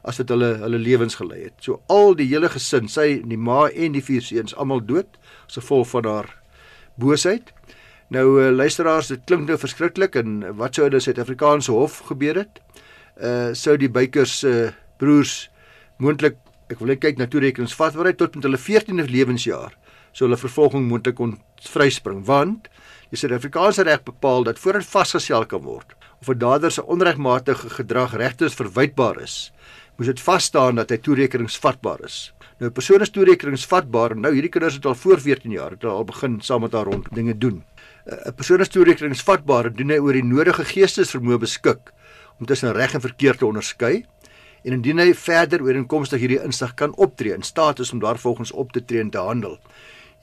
as 0.09 0.19
wat 0.23 0.31
hulle 0.33 0.51
hulle 0.63 0.79
lewens 0.79 1.19
gelei 1.19 1.45
het. 1.49 1.57
So 1.63 1.81
al 1.93 2.17
die 2.19 2.29
hele 2.31 2.51
gesin, 2.51 2.91
sy, 2.91 3.21
die 3.27 3.39
ma 3.39 3.67
en 3.69 3.95
die 3.95 4.03
vier 4.05 4.25
seuns 4.25 4.57
almal 4.57 4.83
dood 4.87 5.19
as 5.47 5.59
gevolg 5.59 5.91
van 5.93 6.09
haar 6.09 6.33
boosheid. 6.99 7.53
Nou 8.15 8.25
uh, 8.41 8.49
luisteraars, 8.55 9.13
dit 9.13 9.25
klink 9.29 9.47
nou 9.49 9.59
verskriklik 9.61 10.17
en 10.19 10.41
wat 10.59 10.79
sou 10.79 10.87
in 10.87 10.97
'n 10.97 11.05
Suid-Afrikaanse 11.05 11.73
hof 11.73 12.01
gebeur 12.11 12.43
het? 12.43 12.63
Uh 13.19 13.53
sou 13.53 13.77
die 13.77 13.91
bykers 13.91 14.45
uh, 14.45 14.71
broers 14.99 15.51
moontlik 15.99 16.39
ek 16.69 16.79
wil 16.79 16.93
net 16.93 17.01
kyk 17.01 17.19
na 17.19 17.27
toerekeningsvatbaarheid 17.27 18.19
tot 18.19 18.35
met 18.35 18.45
hulle 18.45 18.61
14de 18.61 19.09
lewensjaar 19.11 19.77
sou 20.13 20.27
hulle 20.27 20.41
vervolging 20.41 20.89
moontlik 20.89 21.17
kon 21.21 21.39
vryspring 21.73 22.25
want 22.27 22.69
die 23.11 23.17
Suid-Afrikaanse 23.17 23.87
reg 23.89 24.03
bepaal 24.05 24.45
dat 24.45 24.59
voordat 24.61 24.89
vasgestel 24.89 25.47
kan 25.49 25.63
word 25.65 25.95
of 26.21 26.29
'n 26.29 26.39
dader 26.39 26.71
se 26.71 26.83
onregmatige 26.87 27.71
gedrag 27.71 28.17
regtens 28.17 28.55
verwytbaar 28.55 29.21
is, 29.23 29.53
moes 29.97 30.07
dit 30.07 30.21
vas 30.21 30.45
staan 30.45 30.75
dat 30.75 30.91
hy 30.91 30.99
toerekeningsvatbaar 30.99 32.01
is. 32.05 32.33
Nou 32.59 32.71
'n 32.71 32.73
persoon 32.73 33.01
is 33.01 33.11
toerekeningsvatbaar 33.11 34.11
en 34.11 34.21
nou 34.21 34.33
hierdie 34.33 34.51
kinders 34.51 34.75
het 34.75 34.87
al 34.87 34.95
voor 34.95 35.21
14 35.21 35.51
jaar 35.51 35.71
het 35.71 35.85
al 35.85 36.05
begin 36.05 36.41
saam 36.41 36.61
met 36.61 36.73
haar 36.73 36.85
rond 36.85 37.07
dinge 37.15 37.39
doen. 37.39 37.65
'n 38.07 38.35
Persoon 38.35 38.61
is 38.61 38.69
toerekeningsvatbaar 38.69 39.67
indien 39.67 39.91
hy 39.91 39.99
oor 39.99 40.13
die 40.13 40.25
nodige 40.25 40.65
geestesvermoë 40.65 41.39
beskik 41.39 41.93
om 42.41 42.47
tussen 42.47 42.73
reg 42.73 42.95
en 42.95 43.01
verkeerd 43.01 43.39
te 43.39 43.47
onderskei 43.47 44.05
en 44.65 44.73
indien 44.73 44.99
hy 44.99 45.13
verder 45.15 45.63
ooreenkomstig 45.63 46.21
hierdie 46.21 46.41
insig 46.43 46.75
kan 46.75 46.95
optree 46.97 47.35
in 47.35 47.43
staat 47.43 47.79
is 47.79 47.93
om 47.93 48.03
daarvolgens 48.03 48.53
op 48.53 48.73
te 48.73 48.85
tree 48.85 49.01
en 49.01 49.11
te 49.11 49.23
handel. 49.23 49.59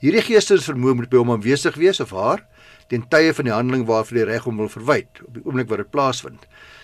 Hierdie 0.02 0.22
geestesvermoë 0.26 0.94
moet 0.94 1.10
by 1.10 1.20
hom 1.22 1.30
aanwesig 1.32 1.76
wees 1.80 2.00
of 2.04 2.12
haar 2.12 2.44
ten 2.90 3.06
tye 3.10 3.32
van 3.34 3.48
die 3.48 3.54
handeling 3.54 3.86
waarvoor 3.88 4.20
die 4.20 4.26
reg 4.28 4.44
hom 4.46 4.60
wil 4.62 4.68
verwyd 4.70 5.22
op 5.24 5.32
die 5.34 5.44
oomblik 5.44 5.70
wat 5.70 5.82
dit 5.82 5.90
plaasvind. 5.90 6.42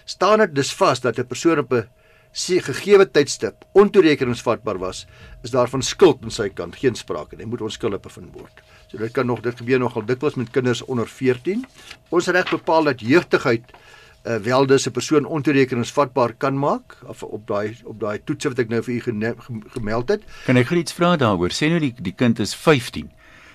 Staan 0.08 0.42
dit 0.42 0.54
dus 0.54 0.72
vas 0.74 1.00
dat 1.00 1.18
'n 1.18 1.26
persoon 1.26 1.58
op 1.58 1.72
'n 1.72 1.88
gegeewe 2.32 3.10
tydstip 3.10 3.64
ontoerekeningsvatbaar 3.72 4.78
was, 4.78 5.06
is 5.42 5.50
daar 5.50 5.68
van 5.68 5.82
skuld 5.82 6.22
aan 6.22 6.30
sy 6.30 6.48
kant 6.48 6.76
geen 6.76 6.94
sprake 6.94 7.36
nie. 7.36 7.44
Hy 7.44 7.50
moet 7.50 7.60
onskuldig 7.60 8.00
bevind 8.00 8.32
word. 8.32 8.62
So 8.88 8.98
dit 8.98 9.12
kan 9.12 9.26
nog 9.26 9.40
dit 9.40 9.56
gebeur 9.56 9.78
nogal 9.78 10.04
dikwels 10.04 10.34
met 10.34 10.50
kinders 10.50 10.82
onder 10.82 11.08
14. 11.08 11.66
Ons 12.08 12.26
reg 12.26 12.50
bepaal 12.50 12.84
dat 12.84 13.00
jeugtigheid 13.00 13.62
uh, 14.24 14.36
wel 14.36 14.66
dis 14.66 14.86
'n 14.86 14.90
persoon 14.90 15.24
ontoerekeningsvatbaar 15.24 16.34
kan 16.38 16.58
maak 16.58 16.98
of 17.06 17.22
op 17.22 17.46
daai 17.46 17.76
op 17.84 18.00
daai 18.00 18.20
toets 18.24 18.44
wat 18.44 18.58
ek 18.58 18.68
nou 18.68 18.82
vir 18.82 18.94
u 18.94 19.00
gemeld 19.68 20.08
het. 20.08 20.22
Kan 20.44 20.56
ek 20.56 20.70
iets 20.70 20.92
vra 20.92 21.16
daaroor? 21.16 21.50
Sê 21.50 21.68
nou 21.68 21.78
die 21.78 21.94
die 22.00 22.14
kind 22.14 22.38
is 22.38 22.54
15. 22.54 23.10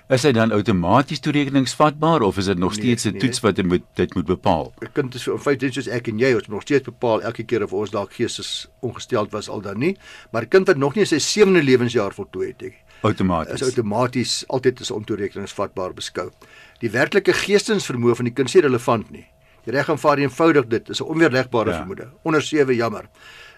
Is 0.08 0.24
hy 0.24 0.32
dan 0.32 0.54
outomaties 0.56 1.20
toerekeningsvatbaar 1.20 2.22
of 2.22 2.38
is 2.38 2.46
dit 2.46 2.58
nog 2.58 2.72
nee, 2.72 2.80
steeds 2.80 3.06
'n 3.06 3.12
nee, 3.12 3.20
toets 3.20 3.40
wat 3.40 3.58
hy 3.58 3.64
moet 3.64 3.84
dit 3.94 4.16
moet 4.16 4.26
bepaal? 4.26 4.74
'n 4.80 4.92
Kind 4.94 5.16
is 5.16 5.28
in 5.28 5.40
feite 5.40 5.72
soos 5.72 5.88
ek 5.88 6.08
en 6.08 6.20
jy, 6.20 6.34
ons 6.34 6.48
moet 6.48 6.56
nog 6.56 6.62
steeds 6.62 6.84
bepaal 6.84 7.22
elke 7.22 7.44
keer 7.44 7.64
of 7.64 7.74
ons 7.74 7.90
dalk 7.90 8.14
geestes 8.14 8.68
ongesteld 8.80 9.32
was 9.32 9.50
al 9.50 9.62
dan 9.62 9.80
nie, 9.80 9.98
maar 10.32 10.44
'n 10.44 10.48
kind 10.48 10.68
wat 10.68 10.78
nog 10.78 10.96
nie 10.96 11.06
sy 11.06 11.20
sewende 11.20 11.64
lewensjaar 11.64 12.14
voltooi 12.14 12.48
het 12.48 12.62
nie, 12.62 12.74
outomaties 13.02 13.54
is 13.54 13.64
outomaties 13.64 14.44
altyd 14.48 14.80
as 14.82 14.92
ontoerekeningsvatbaar 14.92 15.94
beskou. 15.94 16.32
Die 16.80 16.90
werklike 16.90 17.34
geestesvermoë 17.34 18.16
van 18.16 18.26
die 18.26 18.34
kind 18.34 18.48
is 18.48 18.62
relevant 18.62 19.12
nie. 19.12 19.28
Die 19.68 19.76
reg 19.76 19.90
aanvaar 19.92 20.22
eenvoudig 20.24 20.70
dit 20.72 20.90
is 20.90 21.02
'n 21.02 21.10
onweerlegbare 21.12 21.70
ja. 21.70 21.78
vermoede. 21.78 22.08
Onder 22.24 22.42
7 22.42 22.76
jammer. 22.76 23.10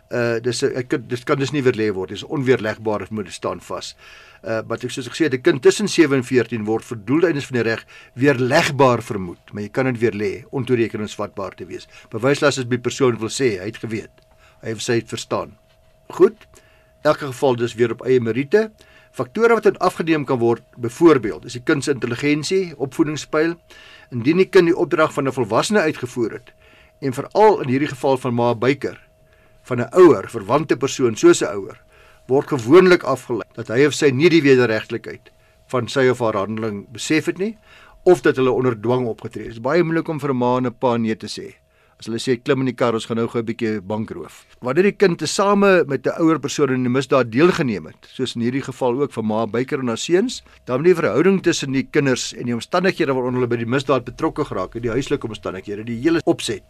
Uh 0.09 0.39
dis 0.41 0.63
ek 0.63 0.89
dit 0.89 1.23
kan 1.23 1.37
dus 1.37 1.51
nie 1.51 1.61
weerlê 1.61 1.91
word. 1.93 2.09
Dis 2.09 2.23
onweerlegbare 2.23 3.05
vermoede 3.05 3.31
staan 3.31 3.61
vas. 3.61 3.95
Uh 4.41 4.61
wat 4.67 4.83
ek 4.83 4.89
soos 4.89 5.07
ek 5.07 5.13
sê, 5.13 5.29
'n 5.29 5.41
kind 5.41 5.61
tussen 5.61 5.87
7 5.87 6.17
en 6.17 6.23
14 6.23 6.65
word 6.65 6.85
vir 6.85 6.97
doeleindes 7.05 7.45
van 7.45 7.61
die 7.61 7.63
reg 7.63 7.85
weerlegbaar 8.13 9.03
vermoed, 9.03 9.53
maar 9.53 9.61
jy 9.61 9.69
kan 9.69 9.85
dit 9.85 9.99
weer 9.99 10.15
lê 10.17 10.45
ontoerekeningsvatbaar 10.49 11.55
te 11.55 11.65
wees. 11.65 11.87
Bewyslas 12.09 12.57
is 12.57 12.65
by 12.65 12.77
persoon 12.77 13.19
wil 13.19 13.29
sê 13.29 13.59
hy 13.59 13.69
het 13.69 13.77
geweet. 13.77 14.11
Hy 14.61 14.69
het 14.69 14.81
sy 14.81 14.93
het 14.93 15.07
verstaan. 15.07 15.57
Goed. 16.09 16.47
Elke 17.03 17.25
geval 17.25 17.55
dis 17.55 17.75
weer 17.75 17.91
op 17.91 18.01
eie 18.01 18.19
meriete. 18.19 18.71
Faktore 19.11 19.53
wat 19.57 19.77
afgeneem 19.79 20.25
kan 20.25 20.39
word, 20.39 20.63
byvoorbeeld, 20.77 21.45
is 21.45 21.53
die 21.57 21.63
kind 21.65 21.83
se 21.83 21.91
intelligensie, 21.91 22.73
opvoedingspyl, 22.77 23.55
indien 24.11 24.37
die 24.37 24.49
kind 24.49 24.65
die 24.71 24.77
opdrag 24.77 25.13
van 25.13 25.27
'n 25.27 25.31
volwassene 25.33 25.79
uitgevoer 25.79 26.31
het 26.31 26.53
en 27.01 27.13
veral 27.13 27.61
in 27.61 27.69
hierdie 27.69 27.93
geval 27.93 28.17
van 28.17 28.33
ma 28.33 28.55
byker 28.55 28.97
van 29.61 29.81
'n 29.81 29.93
ouer, 29.93 30.29
verwante 30.29 30.77
persoon 30.77 31.15
soos 31.15 31.41
'n 31.41 31.53
ouer, 31.53 31.77
word 32.27 32.47
gewoonlik 32.47 33.03
afgelei 33.03 33.47
dat 33.53 33.67
hy 33.67 33.85
of 33.85 33.93
sy 33.93 34.09
nie 34.09 34.29
die 34.29 34.41
wederregtelikheid 34.41 35.31
van 35.67 35.87
sy 35.87 36.07
of 36.09 36.19
haar 36.19 36.33
handeling 36.33 36.85
besef 36.91 37.25
het 37.25 37.37
nie 37.37 37.57
of 38.03 38.21
dat 38.21 38.35
hulle 38.35 38.51
onder 38.51 38.81
dwang 38.81 39.07
opgetree 39.07 39.43
het. 39.43 39.53
Dit 39.53 39.59
is 39.59 39.65
baie 39.65 39.83
moeilik 39.83 40.07
om 40.07 40.19
vir 40.19 40.29
'n 40.29 40.37
ma 40.37 40.57
en 40.57 40.65
'n 40.65 40.73
pa 40.73 40.97
nee 40.97 41.15
te 41.15 41.27
sê. 41.27 41.58
As 41.99 42.07
hulle 42.07 42.19
sê 42.23 42.37
klim 42.39 42.61
in 42.63 42.69
die 42.69 42.77
kar, 42.79 42.95
ons 42.95 43.03
gaan 43.09 43.17
nou 43.19 43.27
gou 43.27 43.41
'n 43.41 43.45
bietjie 43.45 43.81
bankroof. 43.83 44.47
Wanneer 44.63 44.87
die 44.87 44.95
kind 44.95 45.19
tesame 45.19 45.83
met 45.83 46.07
'n 46.07 46.15
ouer 46.23 46.39
persoon 46.39 46.71
in 46.71 46.87
'n 46.87 46.91
misdaad 46.91 47.29
deelgeneem 47.29 47.87
het, 47.87 48.07
soos 48.07 48.37
in 48.37 48.41
hierdie 48.41 48.63
geval 48.63 49.01
ook 49.01 49.11
van 49.11 49.25
ma 49.25 49.45
Beyker 49.45 49.79
en 49.79 49.87
haar 49.87 49.97
seuns, 49.97 50.41
dan 50.65 50.77
moet 50.77 50.85
die 50.85 50.95
verhouding 50.95 51.43
tussen 51.43 51.73
die 51.73 51.83
kinders 51.83 52.33
en 52.33 52.45
die 52.45 52.53
omstandighede 52.53 53.11
waaronder 53.11 53.41
hulle 53.41 53.49
by 53.49 53.57
die 53.57 53.65
misdaad 53.65 54.05
betrokke 54.05 54.45
geraak 54.45 54.75
het, 54.75 54.83
die 54.83 54.91
huislike 54.91 55.27
omstandighede, 55.27 55.83
die 55.83 55.99
hele 55.99 56.21
opset 56.23 56.63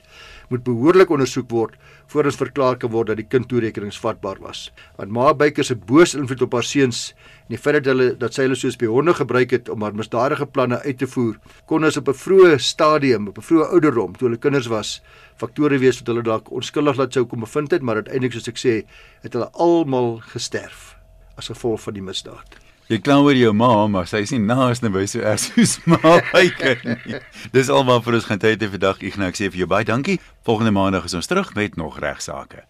moet 0.50 0.64
behoorlik 0.64 1.10
ondersoek 1.12 1.50
word 1.52 1.76
voor 2.08 2.26
ons 2.26 2.36
verklaar 2.36 2.76
kan 2.78 2.90
word 2.90 3.08
dat 3.08 3.18
die 3.18 3.28
kind 3.30 3.48
toerekeningsvatbaar 3.48 4.40
was. 4.42 4.72
Want 4.98 5.12
ma 5.12 5.34
Beyker 5.34 5.64
se 5.64 5.76
boos 5.76 6.16
invloed 6.16 6.42
op 6.42 6.54
haar 6.54 6.64
seuns 6.64 7.14
en 7.50 7.56
die 7.56 7.58
feit 7.58 7.80
dat 7.80 7.88
hulle 7.90 8.12
dat 8.22 8.36
sy 8.38 8.44
hulle 8.46 8.56
soos 8.60 8.76
spionne 8.78 9.14
gebruik 9.18 9.56
het 9.56 9.70
om 9.74 9.82
haar 9.82 9.96
misdadige 9.98 10.46
planne 10.46 10.78
uit 10.84 11.00
te 11.02 11.08
voer, 11.10 11.40
kon 11.66 11.84
ons 11.84 11.98
op 11.98 12.10
'n 12.10 12.14
vroeë 12.14 12.60
stadium, 12.62 13.28
op 13.28 13.38
'n 13.38 13.42
vroeë 13.42 13.72
ouderdom, 13.74 14.14
toe 14.16 14.28
hulle 14.28 14.38
kinders 14.38 14.68
was, 14.68 15.02
faktore 15.36 15.80
wees 15.80 15.98
wat 16.00 16.08
hulle 16.08 16.22
dalk 16.22 16.52
onskuldig 16.52 16.98
laat 16.98 17.14
sou 17.14 17.26
kom 17.26 17.40
bevind 17.40 17.72
het, 17.72 17.82
maar 17.82 17.96
uiteindelik 17.96 18.34
soos 18.34 18.48
ek 18.48 18.58
sê, 18.58 18.86
het 19.24 19.34
hulle 19.34 19.50
almal 19.54 20.22
gesterf 20.22 20.96
as 21.38 21.48
gevolg 21.48 21.82
van 21.82 21.94
die 21.94 22.04
misdaad. 22.04 22.70
Jy 22.90 22.98
kla 23.00 23.20
oor 23.22 23.34
jou 23.34 23.54
ma, 23.54 23.88
maar 23.88 24.08
sy 24.08 24.18
is 24.18 24.32
nie 24.32 24.40
naas 24.40 24.82
naby 24.82 25.06
so 25.08 25.20
erg 25.20 25.40
soos 25.40 25.78
ma 25.86 26.00
byker 26.34 26.82
nie. 26.84 27.20
Dis 27.52 27.70
almal 27.70 28.02
vir 28.02 28.14
ons 28.14 28.26
gaan 28.26 28.40
tyd 28.40 28.60
te 28.60 28.70
vandag. 28.70 29.04
Ignak 29.04 29.38
sê 29.38 29.52
vir 29.52 29.60
jou 29.60 29.68
baie 29.68 29.86
dankie. 29.86 30.20
Volgende 30.42 30.72
maandag 30.72 31.06
is 31.06 31.14
ons 31.14 31.28
terug 31.28 31.54
met 31.54 31.78
nog 31.78 32.00
regsaake. 32.00 32.66